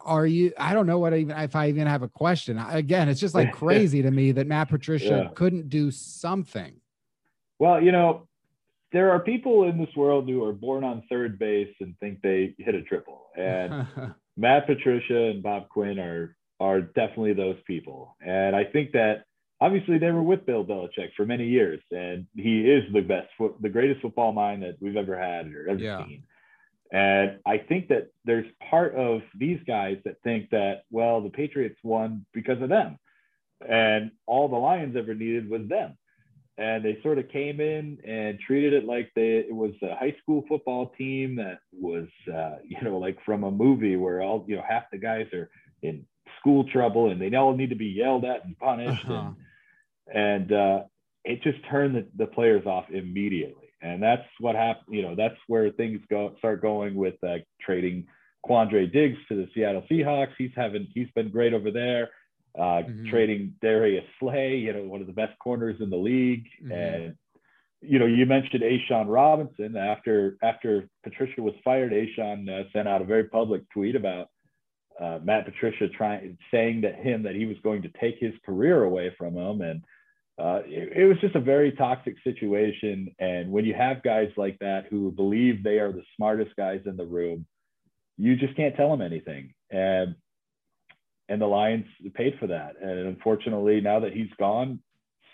are 0.04 0.25
you? 0.25 0.51
I 0.58 0.73
don't 0.73 0.88
know 0.88 0.99
what 0.99 1.13
I 1.13 1.17
even 1.17 1.38
if 1.38 1.56
I 1.56 1.69
even 1.69 1.88
have 1.88 2.04
a 2.04 2.08
question. 2.08 2.58
Again, 2.58 3.10
it's 3.10 3.19
just 3.19 3.36
like 3.36 3.54
crazy 3.54 4.01
to 4.01 4.12
me 4.12 4.32
that 4.34 4.47
Matt 4.47 4.69
Patricia 4.69 5.25
yeah. 5.25 5.30
couldn't 5.36 5.69
do 5.69 5.91
something. 5.91 6.73
Well, 7.60 7.82
you 7.82 7.91
know, 7.91 8.28
there 8.91 9.12
are 9.12 9.19
people 9.19 9.67
in 9.69 9.78
this 9.78 9.93
world 9.95 10.28
who 10.28 10.43
are 10.43 10.54
born 10.54 10.84
on 10.84 11.04
third 11.10 11.38
base 11.38 11.73
and 11.80 11.95
think 11.99 12.21
they 12.21 12.56
hit 12.58 12.75
a 12.75 12.82
triple, 12.82 13.28
and 13.38 13.88
Matt 14.38 14.67
Patricia 14.67 15.30
and 15.30 15.43
Bob 15.43 15.69
Quinn 15.69 15.99
are 15.99 16.36
are 16.60 16.82
definitely 16.82 17.34
those 17.34 17.58
people. 17.67 18.15
And 18.25 18.56
I 18.56 18.63
think 18.63 18.91
that 18.93 19.25
obviously 19.65 19.97
they 19.97 20.12
were 20.12 20.21
with 20.23 20.45
Bill 20.45 20.63
Belichick 20.63 21.10
for 21.17 21.25
many 21.25 21.47
years, 21.47 21.82
and 21.91 22.28
he 22.36 22.62
is 22.62 22.84
the 22.93 23.01
best, 23.01 23.30
the 23.62 23.69
greatest 23.69 24.01
football 24.01 24.32
mind 24.32 24.62
that 24.63 24.75
we've 24.80 24.95
ever 24.95 25.17
had 25.17 25.47
or 25.54 25.69
ever 25.69 25.80
yeah. 25.80 26.06
seen. 26.06 26.23
And 26.91 27.39
I 27.45 27.58
think 27.58 27.88
that 27.88 28.12
there's 28.25 28.45
part 28.69 28.93
of 28.95 29.21
these 29.36 29.60
guys 29.65 29.97
that 30.06 30.21
think 30.23 30.51
that, 30.51 30.84
well, 30.91 31.19
the 31.19 31.32
Patriots 31.32 31.80
won 31.84 32.25
because 32.32 32.62
of 32.62 32.69
them. 32.69 32.99
And 33.67 34.12
all 34.28 34.47
the 34.47 34.56
Lions 34.56 34.95
ever 34.95 35.15
needed 35.15 35.49
was 35.49 35.67
them. 35.67 35.97
And 36.58 36.86
they 36.86 36.99
sort 37.01 37.17
of 37.17 37.28
came 37.30 37.60
in 37.60 37.97
and 38.08 38.39
treated 38.39 38.73
it 38.73 38.86
like 38.86 39.12
they, 39.15 39.39
it 39.49 39.54
was 39.54 39.73
a 39.82 39.95
high 39.95 40.15
school 40.21 40.45
football 40.47 40.93
team 40.97 41.38
that 41.38 41.60
was, 41.73 42.08
uh, 42.32 42.58
you 42.63 42.78
know, 42.82 42.97
like 42.99 43.17
from 43.25 43.43
a 43.43 43.51
movie 43.51 43.95
where 43.95 44.21
all, 44.21 44.45
you 44.47 44.56
know, 44.56 44.63
half 44.67 44.84
the 44.91 44.97
guys 44.97 45.25
are 45.34 45.49
in 45.82 46.06
school 46.39 46.63
trouble 46.71 47.10
and 47.10 47.19
they 47.19 47.36
all 47.36 47.58
need 47.58 47.71
to 47.71 47.75
be 47.75 47.88
yelled 47.88 48.25
at 48.25 48.45
and 48.45 48.58
punished. 48.60 49.04
Uh-huh. 49.06 49.13
And, 49.13 49.36
and 50.13 50.52
uh, 50.52 50.84
it 51.24 51.41
just 51.41 51.58
turned 51.70 51.96
the, 51.96 52.08
the 52.15 52.28
players 52.28 52.65
off 52.65 52.86
immediately. 52.91 53.70
And 53.82 54.02
that's 54.02 54.26
what 54.39 54.56
happened. 54.56 54.96
You 54.96 55.04
know, 55.04 55.15
that's 55.15 55.38
where 55.48 55.70
things 55.72 56.02
go 56.10 56.36
start 56.39 56.62
going 56.62 56.96
with 56.96 57.15
uh, 57.24 57.38
trading 57.62 58.08
Quandre 58.46 58.91
Diggs 58.91 59.18
to 59.30 59.36
the 59.36 59.48
Seattle 59.54 59.84
Seahawks. 59.89 60.34
He's 60.38 60.52
having 60.56 60.88
he's 60.94 61.10
been 61.15 61.30
great 61.30 61.54
over 61.54 61.72
there. 61.72 62.10
Uh, 62.58 62.84
mm-hmm. 62.84 63.10
Trading 63.10 63.54
Darius 63.62 64.06
Slay, 64.20 64.56
you 64.56 64.72
know, 64.72 64.84
one 64.84 65.02
of 65.02 65.08
the 65.08 65.13
best 65.13 65.38
corners 65.39 65.76
in 65.82 65.89
the 65.89 65.98
league, 65.98 66.46
mm-hmm. 66.63 66.72
and 66.72 67.15
you 67.82 68.00
know, 68.00 68.06
you 68.06 68.26
mentioned 68.26 68.63
A'Shawn 68.63 69.08
Robinson. 69.08 69.76
After 69.76 70.38
after 70.41 70.88
Patricia 71.04 71.41
was 71.41 71.54
fired, 71.63 71.91
A'Shawn 71.91 72.50
uh, 72.50 72.63
sent 72.72 72.88
out 72.88 73.02
a 73.02 73.06
very 73.06 73.26
public 73.26 73.70
tweet 73.72 73.96
about 73.96 74.30
uh, 75.00 75.20
Matt 75.22 75.46
Patricia 75.46 75.89
trying 75.89 76.38
saying 76.50 76.82
to 76.84 76.94
him 76.94 77.24
that 77.24 77.36
he 77.36 77.46
was 77.46 77.58
going 77.62 77.82
to 77.82 77.89
take 78.00 78.18
his 78.20 78.34
career 78.46 78.84
away 78.84 79.13
from 79.18 79.36
him, 79.36 79.62
and 79.62 79.84
uh, 80.38 80.62
it, 80.65 80.98
it, 80.98 81.06
was 81.06 81.17
just 81.21 81.36
a 81.36 81.39
very 81.39 81.71
toxic 81.71 82.15
situation. 82.24 83.13
And 83.19 83.52
when 83.52 83.63
you 83.63 83.74
have 83.74 84.04
guys 84.04 84.30
like 84.36 84.58
that 84.60 84.86
who 84.89 85.12
believe 85.12 85.63
they 85.63 85.80
are 85.80 85.91
the 85.91 86.04
smartest 86.17 86.56
guys 86.58 86.82
in 86.86 86.98
the 86.98 87.06
room, 87.06 87.45
you 88.17 88.36
just 88.36 88.56
can't 88.56 88.76
tell 88.76 88.89
them 88.89 89.02
anything. 89.02 89.54
And 89.71 90.15
and 91.28 91.41
the 91.41 91.48
Lions 91.48 91.86
paid 92.13 92.38
for 92.39 92.48
that. 92.48 92.76
And 92.82 93.08
unfortunately, 93.08 93.82
now 93.82 94.02
that 94.02 94.13
he's 94.13 94.30
gone, 94.38 94.80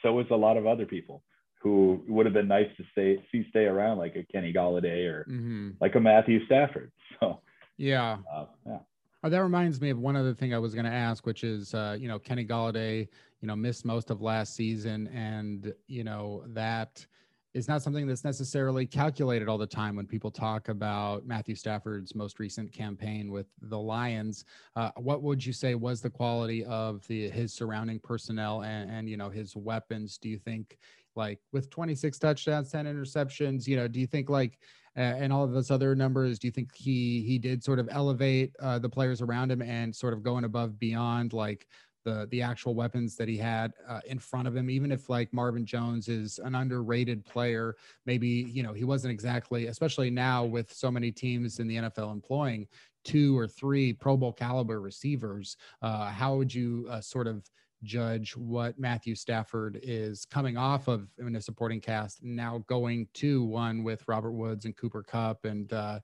so 0.02 0.20
is 0.20 0.28
a 0.32 0.36
lot 0.36 0.56
of 0.58 0.66
other 0.66 0.86
people 0.86 1.24
who 1.62 2.04
would 2.08 2.26
have 2.26 2.34
been 2.34 2.48
nice 2.48 2.70
to 2.78 2.84
stay 2.92 3.24
see 3.32 3.46
stay 3.50 3.66
around, 3.66 3.98
like 3.98 4.16
a 4.16 4.24
Kenny 4.32 4.54
Golladay 4.54 5.06
or 5.08 5.26
mm-hmm. 5.30 5.70
like 5.80 5.96
a 5.96 6.00
Matthew 6.00 6.46
Stafford. 6.46 6.92
So 7.20 7.40
yeah, 7.78 8.18
uh, 8.34 8.46
yeah. 8.66 8.80
Oh, 9.24 9.30
that 9.30 9.44
reminds 9.44 9.80
me 9.80 9.92
of 9.92 10.00
one 10.00 10.16
other 10.16 10.34
thing 10.34 10.54
I 10.54 10.58
was 10.58 10.74
going 10.74 10.86
to 10.86 10.92
ask, 10.92 11.28
which 11.28 11.44
is, 11.44 11.76
uh, 11.76 11.96
you 12.00 12.08
know, 12.08 12.18
Kenny 12.18 12.46
Golladay, 12.46 13.08
you 13.40 13.48
know, 13.48 13.56
missed 13.56 13.86
most 13.86 14.10
of 14.10 14.22
last 14.22 14.56
season, 14.56 15.08
and 15.10 15.74
you 15.88 16.04
know 16.04 16.44
that 16.48 17.06
is 17.54 17.68
not 17.68 17.82
something 17.82 18.08
that's 18.08 18.24
necessarily 18.24 18.86
calculated 18.86 19.50
all 19.50 19.58
the 19.58 19.68
time 19.68 19.96
when 19.96 20.08
people 20.08 20.32
talk 20.32 20.70
about 20.70 21.26
Matthew 21.26 21.54
Stafford's 21.54 22.16
most 22.16 22.40
recent 22.40 22.72
campaign 22.72 23.30
with 23.30 23.48
the 23.62 23.78
Lions. 23.78 24.46
Uh, 24.76 24.90
what 24.96 25.22
would 25.22 25.46
you 25.46 25.52
say 25.52 25.76
was 25.76 26.02
the 26.02 26.10
quality 26.10 26.64
of 26.66 27.06
the 27.08 27.30
his 27.30 27.54
surrounding 27.54 28.00
personnel 28.00 28.64
and, 28.64 28.90
and 28.90 29.10
you 29.10 29.18
know 29.18 29.30
his 29.30 29.56
weapons? 29.56 30.18
Do 30.18 30.30
you 30.30 30.40
think 30.40 30.78
like 31.16 31.40
with 31.52 31.70
26 31.70 32.18
touchdowns, 32.20 32.72
10 32.72 32.86
interceptions, 32.86 33.68
you 33.68 33.76
know, 33.76 33.88
do 33.88 34.00
you 34.00 34.08
think 34.08 34.30
like 34.30 34.60
uh, 34.98 35.00
and 35.00 35.32
all 35.32 35.44
of 35.44 35.52
those 35.54 35.72
other 35.72 35.96
numbers, 35.96 36.38
do 36.38 36.48
you 36.48 36.52
think 36.52 36.76
he 36.76 37.22
he 37.22 37.40
did 37.40 37.64
sort 37.64 37.80
of 37.80 37.88
elevate 37.92 38.54
uh, 38.60 38.78
the 38.78 38.90
players 38.90 39.22
around 39.22 39.52
him 39.52 39.62
and 39.62 39.96
sort 39.96 40.14
of 40.14 40.22
going 40.22 40.44
above 40.44 40.78
beyond 40.80 41.32
like 41.32 41.66
the 42.04 42.28
the 42.32 42.42
actual 42.42 42.76
weapons 42.76 43.16
that 43.16 43.30
he 43.30 43.38
had 43.38 43.72
uh, 43.88 44.02
in 44.06 44.20
front 44.20 44.50
of 44.50 44.56
him? 44.56 44.70
Even 44.70 44.92
if 44.92 45.08
like 45.08 45.34
Marvin 45.34 45.66
Jones 45.66 46.10
is 46.10 46.40
an 46.40 46.56
underrated 46.56 47.24
player 47.24 47.76
maybe 48.06 48.28
you 48.28 48.64
know 48.64 48.74
he 48.74 48.84
wasn't 48.84 49.12
exactly 49.12 49.68
especially 49.68 50.10
now 50.10 50.44
with 50.44 50.74
so 50.74 50.92
many 50.92 51.10
teams 51.10 51.60
in 51.60 51.68
the 51.68 51.78
NFL 51.78 52.12
employing 52.12 52.68
two 53.06 53.38
or 53.38 53.48
three 53.48 53.94
pro 53.94 54.18
bowl 54.18 54.34
caliber 54.34 54.82
receivers 54.82 55.56
uh, 55.82 56.10
how 56.10 56.36
would 56.36 56.54
you 56.54 56.86
uh, 56.90 57.00
sort 57.00 57.28
of 57.28 57.50
judge 57.84 58.36
what 58.36 58.78
Matthew 58.80 59.16
Stafford 59.16 59.80
is 59.84 60.26
coming 60.26 60.58
off 60.58 60.88
of 60.88 61.08
in 61.20 61.36
a 61.36 61.42
supporting 61.42 61.82
cast 61.82 62.24
now 62.24 62.64
going 62.68 63.08
to 63.16 63.44
one 63.44 63.84
with 63.84 64.08
Robert 64.08 64.32
Woods 64.32 64.66
and 64.66 64.76
Cooper 64.76 65.04
Kupp 65.04 65.46
and 65.46 65.72
uh, 65.74 66.00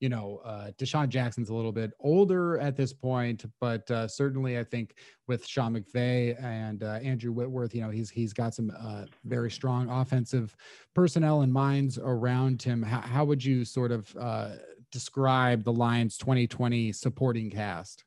you 0.00 0.08
know, 0.08 0.40
uh, 0.44 0.70
DeSean 0.78 1.10
Jackson's 1.10 1.50
a 1.50 1.54
little 1.54 1.72
bit 1.72 1.92
older 2.00 2.58
at 2.58 2.74
this 2.74 2.92
point, 2.92 3.44
but 3.60 3.88
uh, 3.90 4.08
certainly 4.08 4.58
I 4.58 4.64
think 4.64 4.94
with 5.28 5.46
Sean 5.46 5.74
McVay 5.74 6.42
and 6.42 6.82
uh, 6.82 6.98
Andrew 7.02 7.32
Whitworth, 7.32 7.74
you 7.74 7.82
know, 7.82 7.90
he's 7.90 8.08
he's 8.08 8.32
got 8.32 8.54
some 8.54 8.72
uh, 8.80 9.04
very 9.24 9.50
strong 9.50 9.90
offensive 9.90 10.56
personnel 10.94 11.42
and 11.42 11.52
minds 11.52 11.98
around 11.98 12.62
him. 12.62 12.82
How, 12.82 13.00
how 13.00 13.24
would 13.26 13.44
you 13.44 13.64
sort 13.66 13.92
of 13.92 14.16
uh, 14.18 14.52
describe 14.90 15.64
the 15.64 15.72
Lions 15.72 16.16
2020 16.16 16.92
supporting 16.92 17.50
cast? 17.50 18.04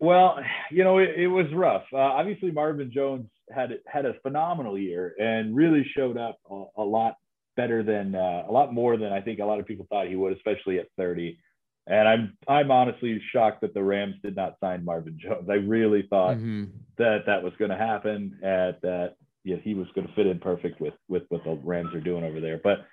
Well, 0.00 0.38
you 0.70 0.82
know, 0.82 0.98
it, 0.98 1.10
it 1.16 1.26
was 1.26 1.46
rough. 1.54 1.84
Uh, 1.92 1.98
obviously, 1.98 2.50
Marvin 2.50 2.90
Jones 2.92 3.26
had 3.54 3.78
had 3.86 4.06
a 4.06 4.14
phenomenal 4.22 4.78
year 4.78 5.14
and 5.18 5.54
really 5.54 5.86
showed 5.94 6.16
up 6.16 6.38
a, 6.50 6.64
a 6.78 6.82
lot 6.82 7.16
better 7.54 7.82
than 7.82 8.14
uh, 8.14 8.44
a 8.48 8.52
lot 8.52 8.72
more 8.72 8.96
than 8.96 9.12
I 9.12 9.20
think 9.20 9.40
a 9.40 9.44
lot 9.44 9.60
of 9.60 9.66
people 9.66 9.86
thought 9.90 10.08
he 10.08 10.16
would, 10.16 10.32
especially 10.32 10.78
at 10.78 10.86
30. 10.96 11.38
And 11.86 12.08
I'm 12.08 12.38
I'm 12.48 12.70
honestly 12.70 13.20
shocked 13.30 13.60
that 13.60 13.74
the 13.74 13.82
Rams 13.82 14.14
did 14.22 14.36
not 14.36 14.56
sign 14.58 14.86
Marvin 14.86 15.18
Jones. 15.22 15.48
I 15.50 15.54
really 15.54 16.06
thought 16.08 16.36
mm-hmm. 16.36 16.64
that 16.96 17.26
that 17.26 17.42
was 17.42 17.52
going 17.58 17.70
to 17.70 17.76
happen, 17.76 18.38
and 18.42 18.76
that 18.82 19.16
yeah, 19.44 19.56
he 19.62 19.74
was 19.74 19.86
going 19.94 20.06
to 20.06 20.14
fit 20.14 20.26
in 20.26 20.38
perfect 20.38 20.80
with 20.80 20.94
with 21.08 21.24
what 21.28 21.44
the 21.44 21.60
Rams 21.62 21.94
are 21.94 22.00
doing 22.00 22.24
over 22.24 22.40
there. 22.40 22.58
But 22.62 22.86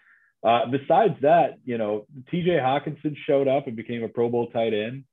uh, 0.48 0.66
besides 0.72 1.16
that, 1.22 1.60
you 1.64 1.78
know, 1.78 2.06
T.J. 2.32 2.50
Hockenson 2.52 3.16
showed 3.26 3.48
up 3.48 3.68
and 3.68 3.76
became 3.78 4.04
a 4.04 4.10
Pro 4.10 4.30
Bowl 4.30 4.48
tight 4.48 4.74
end 4.74 5.06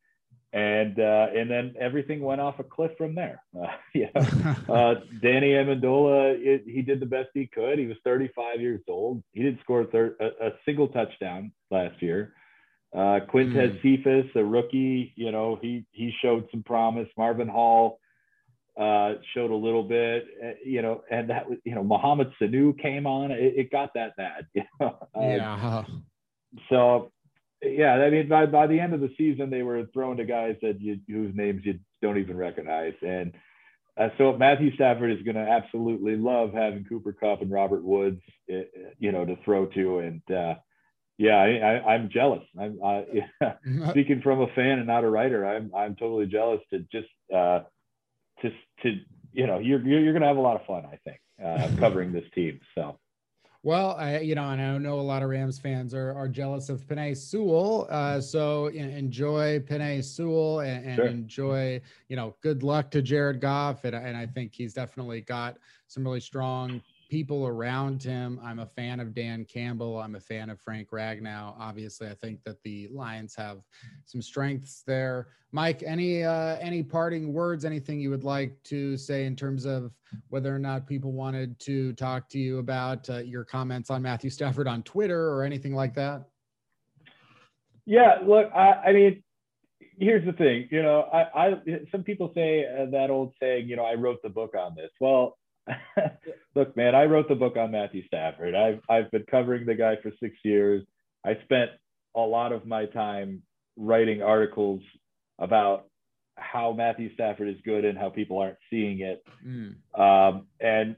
and 0.54 1.00
uh, 1.00 1.26
and 1.36 1.50
then 1.50 1.74
everything 1.80 2.22
went 2.22 2.40
off 2.40 2.60
a 2.60 2.64
cliff 2.64 2.92
from 2.96 3.14
there. 3.16 3.42
Uh, 3.60 3.66
yeah, 3.94 4.06
uh, 4.68 4.94
Danny 5.20 5.50
Amendola, 5.50 6.36
it, 6.38 6.62
he 6.64 6.80
did 6.80 7.00
the 7.00 7.06
best 7.06 7.28
he 7.34 7.48
could. 7.48 7.78
He 7.78 7.86
was 7.86 7.96
35 8.04 8.60
years 8.60 8.80
old. 8.88 9.22
He 9.32 9.42
didn't 9.42 9.60
score 9.60 9.84
thir- 9.84 10.16
a, 10.20 10.46
a, 10.46 10.50
single 10.64 10.88
touchdown 10.88 11.50
last 11.72 12.00
year. 12.00 12.34
Uh, 12.94 13.18
Quintez 13.28 13.80
mm. 13.80 13.82
Cephus, 13.82 14.30
a 14.36 14.44
rookie, 14.44 15.12
you 15.16 15.32
know, 15.32 15.58
he 15.60 15.84
he 15.90 16.12
showed 16.22 16.46
some 16.52 16.62
promise. 16.62 17.08
Marvin 17.18 17.48
Hall 17.48 17.98
uh, 18.80 19.14
showed 19.34 19.50
a 19.50 19.56
little 19.56 19.82
bit, 19.82 20.24
uh, 20.40 20.50
you 20.64 20.82
know, 20.82 21.02
and 21.10 21.30
that 21.30 21.50
was, 21.50 21.58
you 21.64 21.74
know, 21.74 21.82
Mohamed 21.82 22.30
Sanu 22.40 22.80
came 22.80 23.08
on. 23.08 23.32
It, 23.32 23.54
it 23.56 23.72
got 23.72 23.90
that 23.94 24.16
bad. 24.16 24.46
You 24.54 24.62
know? 24.78 24.96
yeah. 25.16 25.84
So 26.68 27.10
yeah, 27.64 27.94
I 27.94 28.10
mean, 28.10 28.28
by, 28.28 28.46
by 28.46 28.66
the 28.66 28.80
end 28.80 28.94
of 28.94 29.00
the 29.00 29.12
season, 29.16 29.50
they 29.50 29.62
were 29.62 29.84
thrown 29.92 30.16
to 30.18 30.24
guys 30.24 30.56
that 30.62 30.80
you, 30.80 30.98
whose 31.08 31.34
names 31.34 31.62
you 31.64 31.78
don't 32.02 32.18
even 32.18 32.36
recognize. 32.36 32.94
And 33.02 33.32
uh, 33.96 34.08
so 34.18 34.36
Matthew 34.36 34.74
Stafford 34.74 35.12
is 35.12 35.22
going 35.22 35.36
to 35.36 35.48
absolutely 35.48 36.16
love 36.16 36.52
having 36.52 36.84
Cooper 36.84 37.12
Kupp 37.12 37.42
and 37.42 37.50
Robert 37.50 37.84
Woods, 37.84 38.20
uh, 38.52 38.62
you 38.98 39.12
know, 39.12 39.24
to 39.24 39.36
throw 39.44 39.66
to. 39.66 39.98
And 39.98 40.22
uh, 40.30 40.54
yeah, 41.16 41.36
I, 41.36 41.94
am 41.94 42.10
jealous. 42.12 42.42
I'm 42.58 42.78
yeah, 43.12 43.54
speaking 43.90 44.20
from 44.20 44.40
a 44.40 44.48
fan 44.48 44.78
and 44.78 44.86
not 44.86 45.04
a 45.04 45.10
writer. 45.10 45.46
I'm 45.46 45.72
I'm 45.74 45.94
totally 45.94 46.26
jealous 46.26 46.60
to 46.70 46.80
just 46.90 47.08
uh, 47.32 47.60
to 48.42 48.50
to 48.82 48.98
you 49.32 49.46
know 49.46 49.58
you're 49.58 49.80
you're 49.86 50.12
going 50.12 50.22
to 50.22 50.28
have 50.28 50.38
a 50.38 50.40
lot 50.40 50.60
of 50.60 50.66
fun. 50.66 50.84
I 50.86 50.98
think 51.04 51.20
uh, 51.42 51.68
covering 51.78 52.12
this 52.12 52.24
team. 52.34 52.60
So. 52.74 52.98
Well, 53.64 53.96
I, 53.98 54.18
you 54.20 54.34
know, 54.34 54.50
and 54.50 54.60
I 54.60 54.76
know 54.76 55.00
a 55.00 55.00
lot 55.00 55.22
of 55.22 55.30
Rams 55.30 55.58
fans 55.58 55.94
are, 55.94 56.12
are 56.12 56.28
jealous 56.28 56.68
of 56.68 56.86
Penei 56.86 57.16
Sewell. 57.16 57.88
Uh, 57.88 58.20
so 58.20 58.66
enjoy 58.66 59.58
Penei 59.58 60.04
Sewell 60.04 60.60
and, 60.60 60.84
and 60.84 60.96
sure. 60.96 61.06
enjoy, 61.06 61.80
you 62.08 62.16
know, 62.16 62.36
good 62.42 62.62
luck 62.62 62.90
to 62.90 63.00
Jared 63.00 63.40
Goff. 63.40 63.84
And, 63.84 63.96
and 63.96 64.18
I 64.18 64.26
think 64.26 64.52
he's 64.54 64.74
definitely 64.74 65.22
got 65.22 65.56
some 65.86 66.04
really 66.04 66.20
strong 66.20 66.82
people 67.08 67.46
around 67.46 68.02
him. 68.02 68.40
I'm 68.42 68.58
a 68.58 68.66
fan 68.66 69.00
of 69.00 69.14
Dan 69.14 69.44
Campbell. 69.44 69.98
I'm 69.98 70.14
a 70.14 70.20
fan 70.20 70.50
of 70.50 70.60
Frank 70.60 70.90
Ragnow. 70.90 71.54
Obviously, 71.58 72.08
I 72.08 72.14
think 72.14 72.42
that 72.44 72.62
the 72.62 72.88
Lions 72.92 73.34
have 73.36 73.58
some 74.04 74.22
strengths 74.22 74.82
there. 74.86 75.28
Mike, 75.52 75.82
any 75.84 76.24
uh, 76.24 76.56
any 76.60 76.82
parting 76.82 77.32
words? 77.32 77.64
Anything 77.64 78.00
you 78.00 78.10
would 78.10 78.24
like 78.24 78.60
to 78.64 78.96
say 78.96 79.24
in 79.24 79.36
terms 79.36 79.64
of 79.64 79.92
whether 80.28 80.54
or 80.54 80.58
not 80.58 80.86
people 80.86 81.12
wanted 81.12 81.58
to 81.60 81.92
talk 81.92 82.28
to 82.30 82.38
you 82.38 82.58
about 82.58 83.08
uh, 83.08 83.18
your 83.18 83.44
comments 83.44 83.90
on 83.90 84.02
Matthew 84.02 84.30
Stafford 84.30 84.66
on 84.66 84.82
Twitter 84.82 85.30
or 85.30 85.44
anything 85.44 85.74
like 85.74 85.94
that? 85.94 86.24
Yeah, 87.86 88.18
look, 88.26 88.50
I, 88.54 88.72
I 88.86 88.92
mean, 88.92 89.22
here's 89.98 90.24
the 90.24 90.32
thing. 90.32 90.68
You 90.70 90.82
know, 90.82 91.02
I, 91.12 91.22
I 91.34 91.54
some 91.92 92.02
people 92.02 92.32
say 92.34 92.66
uh, 92.66 92.86
that 92.90 93.10
old 93.10 93.34
saying, 93.40 93.68
you 93.68 93.76
know, 93.76 93.84
I 93.84 93.94
wrote 93.94 94.22
the 94.22 94.28
book 94.28 94.54
on 94.58 94.74
this. 94.74 94.90
Well, 95.00 95.36
Look, 96.54 96.76
man, 96.76 96.94
I 96.94 97.04
wrote 97.04 97.28
the 97.28 97.34
book 97.34 97.56
on 97.56 97.70
Matthew 97.70 98.06
Stafford. 98.06 98.54
I've 98.54 98.80
I've 98.88 99.10
been 99.10 99.24
covering 99.30 99.66
the 99.66 99.74
guy 99.74 99.96
for 100.02 100.12
six 100.20 100.36
years. 100.44 100.84
I 101.24 101.38
spent 101.44 101.70
a 102.14 102.20
lot 102.20 102.52
of 102.52 102.66
my 102.66 102.86
time 102.86 103.42
writing 103.76 104.22
articles 104.22 104.82
about 105.38 105.86
how 106.36 106.72
Matthew 106.72 107.12
Stafford 107.14 107.48
is 107.48 107.56
good 107.64 107.84
and 107.84 107.98
how 107.98 108.08
people 108.08 108.38
aren't 108.38 108.58
seeing 108.70 109.00
it. 109.00 109.24
Mm. 109.46 109.76
Um, 109.98 110.46
and 110.60 110.96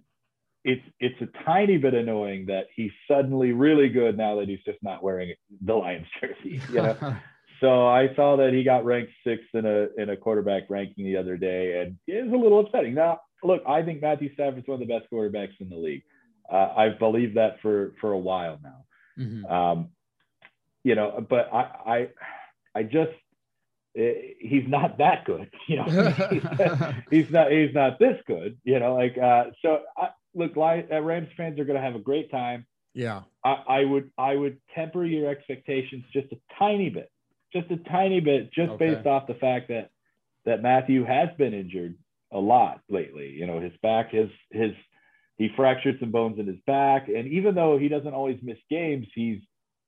it's 0.64 0.82
it's 0.98 1.20
a 1.20 1.44
tiny 1.44 1.78
bit 1.78 1.94
annoying 1.94 2.46
that 2.46 2.66
he's 2.74 2.90
suddenly 3.08 3.52
really 3.52 3.88
good 3.88 4.16
now 4.16 4.40
that 4.40 4.48
he's 4.48 4.62
just 4.66 4.82
not 4.82 5.02
wearing 5.02 5.32
the 5.64 5.74
Lions 5.74 6.06
jersey. 6.20 6.60
You 6.70 6.82
know? 6.82 7.16
so 7.60 7.86
I 7.86 8.14
saw 8.16 8.36
that 8.36 8.52
he 8.52 8.64
got 8.64 8.84
ranked 8.84 9.12
sixth 9.24 9.54
in 9.54 9.64
a 9.64 9.88
in 9.96 10.10
a 10.10 10.16
quarterback 10.16 10.64
ranking 10.68 11.04
the 11.04 11.16
other 11.16 11.36
day, 11.36 11.80
and 11.80 11.96
it 12.06 12.24
was 12.24 12.32
a 12.32 12.36
little 12.36 12.60
upsetting. 12.60 12.94
Now 12.94 13.20
look, 13.46 13.62
I 13.66 13.82
think 13.82 14.02
Matthew 14.02 14.32
Stafford's 14.34 14.66
one 14.66 14.80
of 14.80 14.86
the 14.86 14.98
best 14.98 15.10
quarterbacks 15.10 15.60
in 15.60 15.68
the 15.68 15.76
league. 15.76 16.02
Uh, 16.50 16.72
I've 16.76 16.98
believed 16.98 17.36
that 17.36 17.60
for 17.60 17.94
for 18.00 18.12
a 18.12 18.18
while 18.18 18.58
now. 18.62 18.84
Mm-hmm. 19.18 19.52
Um, 19.52 19.88
you 20.84 20.94
know, 20.94 21.24
but 21.28 21.52
I 21.52 21.60
I, 21.86 22.08
I 22.74 22.82
just 22.84 23.12
eh, 23.96 24.12
he's 24.38 24.64
not 24.66 24.98
that 24.98 25.24
good. 25.24 25.50
You 25.68 25.76
know, 25.76 25.84
he's, 26.30 26.42
he's, 27.10 27.30
not 27.30 27.50
he's 27.50 27.74
not 27.74 27.98
this 27.98 28.18
good. 28.26 28.58
You 28.64 28.78
know, 28.78 28.94
like 28.94 29.16
uh, 29.18 29.46
so. 29.62 29.80
I, 29.96 30.08
look, 30.36 30.56
uh, 30.56 31.00
Rams 31.00 31.28
fans 31.36 31.58
are 31.58 31.64
going 31.64 31.80
to 31.80 31.82
have 31.82 31.96
a 31.96 32.00
great 32.00 32.30
time. 32.30 32.66
Yeah, 32.94 33.22
I, 33.44 33.62
I, 33.68 33.84
would 33.84 34.10
I 34.16 34.36
would 34.36 34.58
temper 34.74 35.04
your 35.04 35.28
expectations 35.30 36.04
just 36.12 36.32
a 36.32 36.36
tiny 36.58 36.88
bit, 36.88 37.10
just 37.52 37.70
a 37.70 37.76
tiny 37.76 38.20
bit, 38.20 38.52
just 38.52 38.70
okay. 38.72 38.94
based 38.94 39.06
off 39.06 39.26
the 39.26 39.34
fact 39.34 39.68
that 39.68 39.90
that 40.44 40.62
Matthew 40.62 41.04
has 41.04 41.28
been 41.36 41.52
injured 41.52 41.96
a 42.36 42.40
lot 42.40 42.80
lately. 42.88 43.30
You 43.30 43.46
know, 43.46 43.60
his 43.60 43.72
back, 43.82 44.12
his 44.12 44.28
his 44.50 44.72
he 45.38 45.48
fractured 45.56 45.98
some 46.00 46.10
bones 46.10 46.38
in 46.38 46.46
his 46.46 46.60
back, 46.66 47.08
and 47.08 47.26
even 47.28 47.54
though 47.54 47.78
he 47.78 47.88
doesn't 47.88 48.14
always 48.14 48.38
miss 48.42 48.58
games, 48.70 49.06
he's 49.14 49.40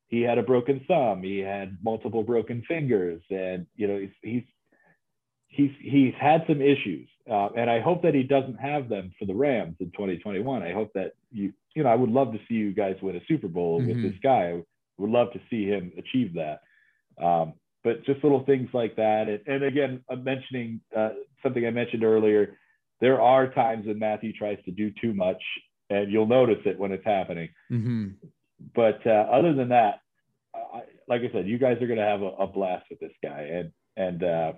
he 0.08 0.22
had 0.22 0.38
a 0.38 0.42
broken 0.42 0.84
thumb, 0.88 1.22
he 1.22 1.38
had 1.38 1.76
multiple 1.82 2.22
broken 2.22 2.62
fingers, 2.66 3.22
and 3.30 3.66
you 3.76 3.87
know 3.87 3.98
he's, 3.98 4.11
he's 4.22 4.42
he's 5.48 5.70
he's 5.80 6.14
had 6.18 6.44
some 6.48 6.62
issues, 6.62 7.08
uh, 7.30 7.48
and 7.56 7.70
I 7.70 7.80
hope 7.80 8.02
that 8.02 8.14
he 8.14 8.22
doesn't 8.22 8.56
have 8.56 8.88
them 8.88 9.12
for 9.18 9.26
the 9.26 9.34
Rams 9.34 9.76
in 9.80 9.90
2021. 9.92 10.62
I 10.62 10.72
hope 10.72 10.90
that 10.94 11.12
you 11.30 11.52
you 11.74 11.82
know 11.82 11.90
I 11.90 11.94
would 11.94 12.11
love 12.11 12.32
to 12.32 12.38
see 12.48 12.54
you 12.54 12.72
guys 12.72 12.96
win 13.02 13.16
a 13.16 13.24
Super 13.28 13.48
Bowl 13.48 13.80
mm-hmm. 13.80 13.88
with 13.88 14.02
this 14.02 14.20
guy. 14.22 14.52
I 14.52 14.62
would 14.96 15.11
love 15.11 15.32
to 15.32 15.40
see 15.50 15.66
him 15.66 15.92
achieve 15.96 16.34
that. 16.34 16.61
Um, 17.22 17.54
but 17.84 18.04
just 18.04 18.22
little 18.22 18.44
things 18.44 18.68
like 18.72 18.96
that, 18.96 19.28
and, 19.28 19.40
and 19.46 19.64
again, 19.64 20.04
I'm 20.11 20.24
mentioning 20.24 20.80
uh, 20.96 21.11
something 21.42 21.66
I 21.66 21.70
mentioned 21.70 22.05
earlier. 22.05 22.57
There 23.01 23.20
are 23.20 23.53
times 23.53 23.87
when 23.87 23.98
Matthew 23.98 24.33
tries 24.33 24.59
to 24.64 24.70
do 24.70 24.90
too 25.01 25.14
much, 25.14 25.42
and 25.90 26.11
you'll 26.11 26.27
notice 26.27 26.59
it 26.64 26.79
when 26.79 26.92
it's 26.92 27.05
happening. 27.05 27.48
Mm-hmm. 27.70 28.09
But 28.74 29.07
uh, 29.07 29.27
other 29.31 29.55
than 29.55 29.68
that, 29.68 30.01
I, 30.55 30.83
like 31.07 31.22
I 31.22 31.33
said, 31.33 31.46
you 31.46 31.59
guys 31.59 31.81
are 31.81 31.87
going 31.87 31.98
to 31.98 32.05
have 32.05 32.22
a, 32.22 32.27
a, 32.27 32.46
blast 32.46 32.87
with 32.90 33.01
this 33.01 33.12
guy, 33.22 33.42
and 33.53 33.72
and 33.96 34.22
uh, 34.24 34.53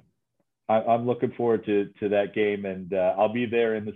I, 0.69 0.95
am 0.95 1.07
looking 1.07 1.33
forward 1.37 1.65
to 1.67 1.91
to 2.01 2.09
that 2.11 2.35
game, 2.35 2.65
and 2.65 2.93
uh, 2.95 3.15
I'll 3.19 3.33
be 3.33 3.47
there 3.47 3.75
in 3.75 3.85
the 3.85 3.93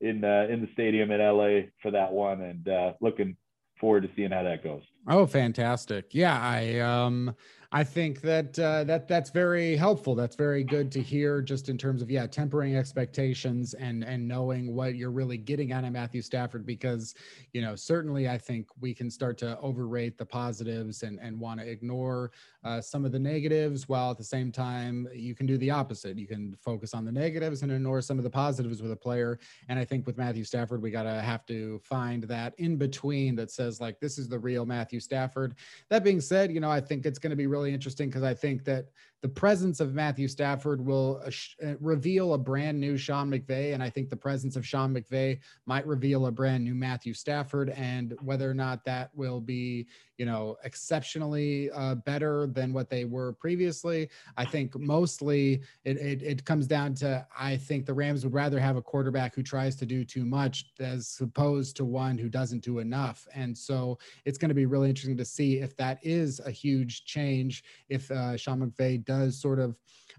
in 0.00 0.24
uh, 0.24 0.46
in 0.50 0.60
the 0.60 0.68
stadium 0.72 1.10
in 1.10 1.20
LA 1.20 1.68
for 1.82 1.90
that 1.92 2.12
one, 2.12 2.40
and 2.40 2.68
uh, 2.68 2.92
looking 3.00 3.36
forward 3.80 4.02
to 4.02 4.10
seeing 4.16 4.30
how 4.30 4.42
that 4.42 4.64
goes. 4.64 4.82
Oh, 5.08 5.26
fantastic! 5.26 6.14
Yeah, 6.14 6.38
I 6.38 6.80
um 6.80 7.34
I 7.74 7.82
think 7.82 8.20
that 8.20 8.56
uh, 8.56 8.84
that 8.84 9.08
that's 9.08 9.30
very 9.30 9.74
helpful. 9.74 10.14
That's 10.14 10.36
very 10.36 10.62
good 10.62 10.92
to 10.92 11.02
hear, 11.02 11.42
just 11.42 11.68
in 11.68 11.76
terms 11.76 12.02
of 12.02 12.08
yeah, 12.08 12.24
tempering 12.24 12.76
expectations 12.76 13.74
and 13.74 14.04
and 14.04 14.28
knowing 14.28 14.72
what 14.76 14.94
you're 14.94 15.10
really 15.10 15.36
getting 15.36 15.72
out 15.72 15.82
of 15.82 15.90
Matthew 15.90 16.22
Stafford. 16.22 16.64
Because 16.64 17.16
you 17.52 17.60
know, 17.60 17.74
certainly, 17.74 18.28
I 18.28 18.38
think 18.38 18.68
we 18.80 18.94
can 18.94 19.10
start 19.10 19.38
to 19.38 19.58
overrate 19.58 20.18
the 20.18 20.24
positives 20.24 21.02
and 21.02 21.18
and 21.18 21.40
want 21.40 21.58
to 21.58 21.68
ignore 21.68 22.30
uh, 22.62 22.80
some 22.80 23.04
of 23.04 23.10
the 23.10 23.18
negatives, 23.18 23.88
while 23.88 24.12
at 24.12 24.18
the 24.18 24.24
same 24.24 24.52
time 24.52 25.08
you 25.12 25.34
can 25.34 25.44
do 25.44 25.58
the 25.58 25.72
opposite. 25.72 26.16
You 26.16 26.28
can 26.28 26.56
focus 26.60 26.94
on 26.94 27.04
the 27.04 27.10
negatives 27.10 27.64
and 27.64 27.72
ignore 27.72 28.00
some 28.02 28.18
of 28.18 28.24
the 28.24 28.30
positives 28.30 28.82
with 28.82 28.92
a 28.92 28.96
player. 28.96 29.40
And 29.68 29.80
I 29.80 29.84
think 29.84 30.06
with 30.06 30.16
Matthew 30.16 30.44
Stafford, 30.44 30.80
we 30.80 30.92
gotta 30.92 31.20
have 31.20 31.44
to 31.46 31.80
find 31.80 32.22
that 32.22 32.54
in 32.58 32.76
between 32.76 33.34
that 33.34 33.50
says 33.50 33.80
like 33.80 33.98
this 33.98 34.16
is 34.16 34.28
the 34.28 34.38
real 34.38 34.64
Matthew 34.64 35.00
Stafford. 35.00 35.56
That 35.88 36.04
being 36.04 36.20
said, 36.20 36.52
you 36.52 36.60
know, 36.60 36.70
I 36.70 36.80
think 36.80 37.04
it's 37.04 37.18
to 37.24 37.36
be 37.36 37.48
really 37.48 37.63
really 37.64 37.74
interesting 37.74 38.08
because 38.08 38.22
I 38.22 38.34
think 38.34 38.64
that 38.64 38.86
the 39.24 39.28
presence 39.30 39.80
of 39.80 39.94
Matthew 39.94 40.28
Stafford 40.28 40.84
will 40.84 41.22
uh, 41.24 41.30
uh, 41.66 41.76
reveal 41.80 42.34
a 42.34 42.38
brand 42.38 42.78
new 42.78 42.98
Sean 42.98 43.30
McVay. 43.30 43.72
And 43.72 43.82
I 43.82 43.88
think 43.88 44.10
the 44.10 44.16
presence 44.16 44.54
of 44.54 44.66
Sean 44.66 44.94
McVay 44.94 45.38
might 45.64 45.86
reveal 45.86 46.26
a 46.26 46.30
brand 46.30 46.62
new 46.62 46.74
Matthew 46.74 47.14
Stafford. 47.14 47.70
And 47.70 48.14
whether 48.20 48.50
or 48.50 48.52
not 48.52 48.84
that 48.84 49.08
will 49.14 49.40
be, 49.40 49.86
you 50.18 50.26
know, 50.26 50.58
exceptionally 50.62 51.70
uh, 51.70 51.94
better 51.94 52.48
than 52.48 52.74
what 52.74 52.90
they 52.90 53.06
were 53.06 53.32
previously, 53.32 54.10
I 54.36 54.44
think 54.44 54.78
mostly 54.78 55.62
it, 55.86 55.96
it, 55.96 56.22
it 56.22 56.44
comes 56.44 56.66
down 56.66 56.92
to 56.96 57.26
I 57.36 57.56
think 57.56 57.86
the 57.86 57.94
Rams 57.94 58.24
would 58.24 58.34
rather 58.34 58.60
have 58.60 58.76
a 58.76 58.82
quarterback 58.82 59.34
who 59.34 59.42
tries 59.42 59.74
to 59.76 59.86
do 59.86 60.04
too 60.04 60.26
much 60.26 60.66
as 60.78 61.16
opposed 61.22 61.76
to 61.76 61.86
one 61.86 62.18
who 62.18 62.28
doesn't 62.28 62.62
do 62.62 62.78
enough. 62.78 63.26
And 63.34 63.56
so 63.56 63.98
it's 64.26 64.36
going 64.36 64.50
to 64.50 64.54
be 64.54 64.66
really 64.66 64.90
interesting 64.90 65.16
to 65.16 65.24
see 65.24 65.60
if 65.60 65.74
that 65.78 65.98
is 66.02 66.40
a 66.44 66.50
huge 66.50 67.06
change, 67.06 67.64
if 67.88 68.10
uh, 68.10 68.36
Sean 68.36 68.60
McVay 68.60 69.02
does 69.02 69.13
does 69.18 69.40
sort 69.40 69.58
of 69.58 69.76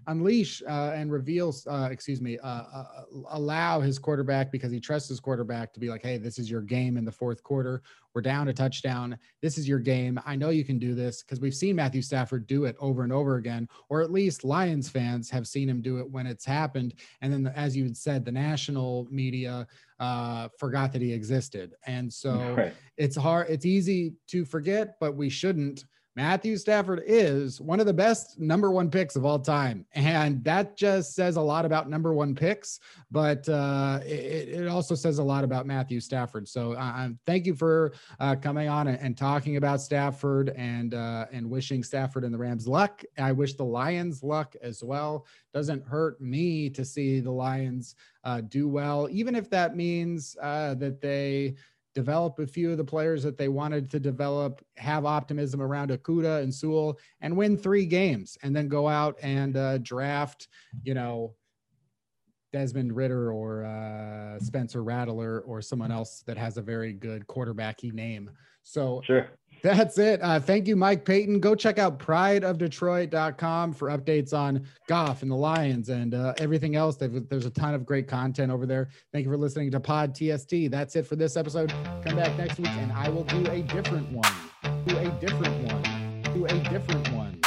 unleash 0.08 0.62
uh, 0.68 0.92
and 0.94 1.10
reveals, 1.10 1.66
uh, 1.66 1.88
excuse 1.90 2.20
me, 2.20 2.38
uh, 2.38 2.62
uh, 2.72 2.84
allow 3.30 3.80
his 3.80 3.98
quarterback 3.98 4.52
because 4.52 4.70
he 4.70 4.80
trusts 4.80 5.08
his 5.08 5.20
quarterback 5.20 5.72
to 5.72 5.80
be 5.80 5.88
like, 5.88 6.02
hey, 6.02 6.16
this 6.16 6.38
is 6.38 6.50
your 6.50 6.60
game 6.60 6.96
in 6.96 7.04
the 7.04 7.12
fourth 7.12 7.42
quarter. 7.42 7.82
We're 8.14 8.22
down 8.22 8.48
a 8.48 8.52
touchdown. 8.52 9.18
This 9.42 9.58
is 9.58 9.68
your 9.68 9.78
game. 9.78 10.20
I 10.24 10.36
know 10.36 10.50
you 10.50 10.64
can 10.64 10.78
do 10.78 10.94
this 10.94 11.22
because 11.22 11.40
we've 11.40 11.54
seen 11.54 11.76
Matthew 11.76 12.02
Stafford 12.02 12.46
do 12.46 12.64
it 12.64 12.76
over 12.78 13.02
and 13.02 13.12
over 13.12 13.36
again, 13.36 13.68
or 13.88 14.00
at 14.00 14.10
least 14.10 14.44
Lions 14.44 14.88
fans 14.88 15.28
have 15.30 15.46
seen 15.46 15.68
him 15.68 15.82
do 15.82 15.98
it 15.98 16.10
when 16.10 16.26
it's 16.26 16.44
happened. 16.44 16.94
And 17.20 17.32
then, 17.32 17.52
as 17.54 17.76
you 17.76 17.84
had 17.84 17.96
said, 17.96 18.24
the 18.24 18.32
national 18.32 19.06
media 19.10 19.66
uh, 19.98 20.48
forgot 20.58 20.92
that 20.92 21.02
he 21.02 21.12
existed. 21.12 21.74
And 21.86 22.12
so 22.12 22.54
right. 22.56 22.74
it's 22.96 23.16
hard, 23.16 23.48
it's 23.50 23.66
easy 23.66 24.14
to 24.28 24.44
forget, 24.44 24.98
but 25.00 25.14
we 25.14 25.28
shouldn't 25.28 25.84
Matthew 26.16 26.56
Stafford 26.56 27.02
is 27.06 27.60
one 27.60 27.78
of 27.78 27.84
the 27.84 27.92
best 27.92 28.40
number 28.40 28.70
one 28.70 28.90
picks 28.90 29.16
of 29.16 29.26
all 29.26 29.38
time. 29.38 29.84
And 29.94 30.42
that 30.44 30.74
just 30.74 31.14
says 31.14 31.36
a 31.36 31.42
lot 31.42 31.66
about 31.66 31.90
number 31.90 32.14
one 32.14 32.34
picks, 32.34 32.80
but 33.10 33.46
uh, 33.50 34.00
it, 34.02 34.48
it, 34.48 34.66
also 34.66 34.94
says 34.94 35.18
a 35.18 35.22
lot 35.22 35.44
about 35.44 35.66
Matthew 35.66 36.00
Stafford. 36.00 36.48
So 36.48 36.72
uh, 36.72 37.10
thank 37.26 37.44
you 37.44 37.54
for 37.54 37.92
uh, 38.18 38.34
coming 38.34 38.66
on 38.66 38.88
and, 38.88 38.98
and, 38.98 39.14
talking 39.16 39.58
about 39.58 39.82
Stafford 39.82 40.54
and, 40.56 40.94
uh, 40.94 41.26
and 41.32 41.50
wishing 41.50 41.82
Stafford 41.82 42.24
and 42.24 42.32
the 42.32 42.38
Rams 42.38 42.66
luck. 42.66 43.04
I 43.18 43.32
wish 43.32 43.52
the 43.52 43.64
Lions 43.64 44.22
luck 44.22 44.56
as 44.62 44.82
well. 44.82 45.26
Doesn't 45.52 45.86
hurt 45.86 46.18
me 46.18 46.70
to 46.70 46.84
see 46.84 47.20
the 47.20 47.30
Lions 47.30 47.94
uh, 48.24 48.40
do 48.40 48.68
well, 48.68 49.06
even 49.10 49.34
if 49.34 49.50
that 49.50 49.76
means 49.76 50.34
uh, 50.40 50.74
that 50.74 51.02
they 51.02 51.56
develop 51.96 52.38
a 52.38 52.46
few 52.46 52.70
of 52.70 52.76
the 52.76 52.84
players 52.84 53.22
that 53.22 53.38
they 53.38 53.48
wanted 53.48 53.90
to 53.90 53.98
develop, 53.98 54.62
have 54.76 55.06
optimism 55.06 55.62
around 55.62 55.90
Okudah 55.90 56.42
and 56.42 56.54
Sewell, 56.54 56.98
and 57.22 57.34
win 57.34 57.56
three 57.56 57.86
games, 57.86 58.36
and 58.42 58.54
then 58.54 58.68
go 58.68 58.86
out 58.86 59.16
and 59.22 59.56
uh, 59.56 59.78
draft, 59.78 60.48
you 60.84 60.92
know, 60.92 61.34
Desmond 62.52 62.94
Ridder 62.94 63.32
or 63.32 63.64
uh, 63.64 64.38
Spencer 64.40 64.84
Rattler 64.84 65.40
or 65.40 65.62
someone 65.62 65.90
else 65.90 66.22
that 66.26 66.36
has 66.36 66.58
a 66.58 66.62
very 66.62 66.92
good 66.92 67.26
quarterbacky 67.26 67.92
name. 67.94 68.30
So 68.62 69.00
sure. 69.06 69.28
That's 69.62 69.98
it. 69.98 70.20
Uh, 70.22 70.38
thank 70.38 70.66
you, 70.66 70.76
Mike 70.76 71.04
Payton. 71.04 71.40
Go 71.40 71.54
check 71.54 71.78
out 71.78 71.98
prideofdetroit.com 71.98 73.72
for 73.72 73.88
updates 73.88 74.32
on 74.32 74.66
Goff 74.88 75.22
and 75.22 75.30
the 75.30 75.36
Lions 75.36 75.88
and 75.88 76.14
uh, 76.14 76.34
everything 76.38 76.76
else. 76.76 76.96
They've, 76.96 77.28
there's 77.28 77.46
a 77.46 77.50
ton 77.50 77.74
of 77.74 77.84
great 77.84 78.08
content 78.08 78.52
over 78.52 78.66
there. 78.66 78.88
Thank 79.12 79.24
you 79.24 79.30
for 79.30 79.38
listening 79.38 79.70
to 79.72 79.80
Pod 79.80 80.14
TST. 80.14 80.70
That's 80.70 80.96
it 80.96 81.06
for 81.06 81.16
this 81.16 81.36
episode. 81.36 81.72
Come 82.04 82.16
back 82.16 82.36
next 82.38 82.58
week 82.58 82.68
and 82.68 82.92
I 82.92 83.08
will 83.08 83.24
do 83.24 83.46
a 83.50 83.62
different 83.62 84.10
one. 84.12 84.32
Do 84.86 84.96
a 84.96 85.08
different 85.20 85.72
one. 85.72 86.22
Do 86.34 86.46
a 86.46 86.54
different 86.70 87.12
one. 87.12 87.40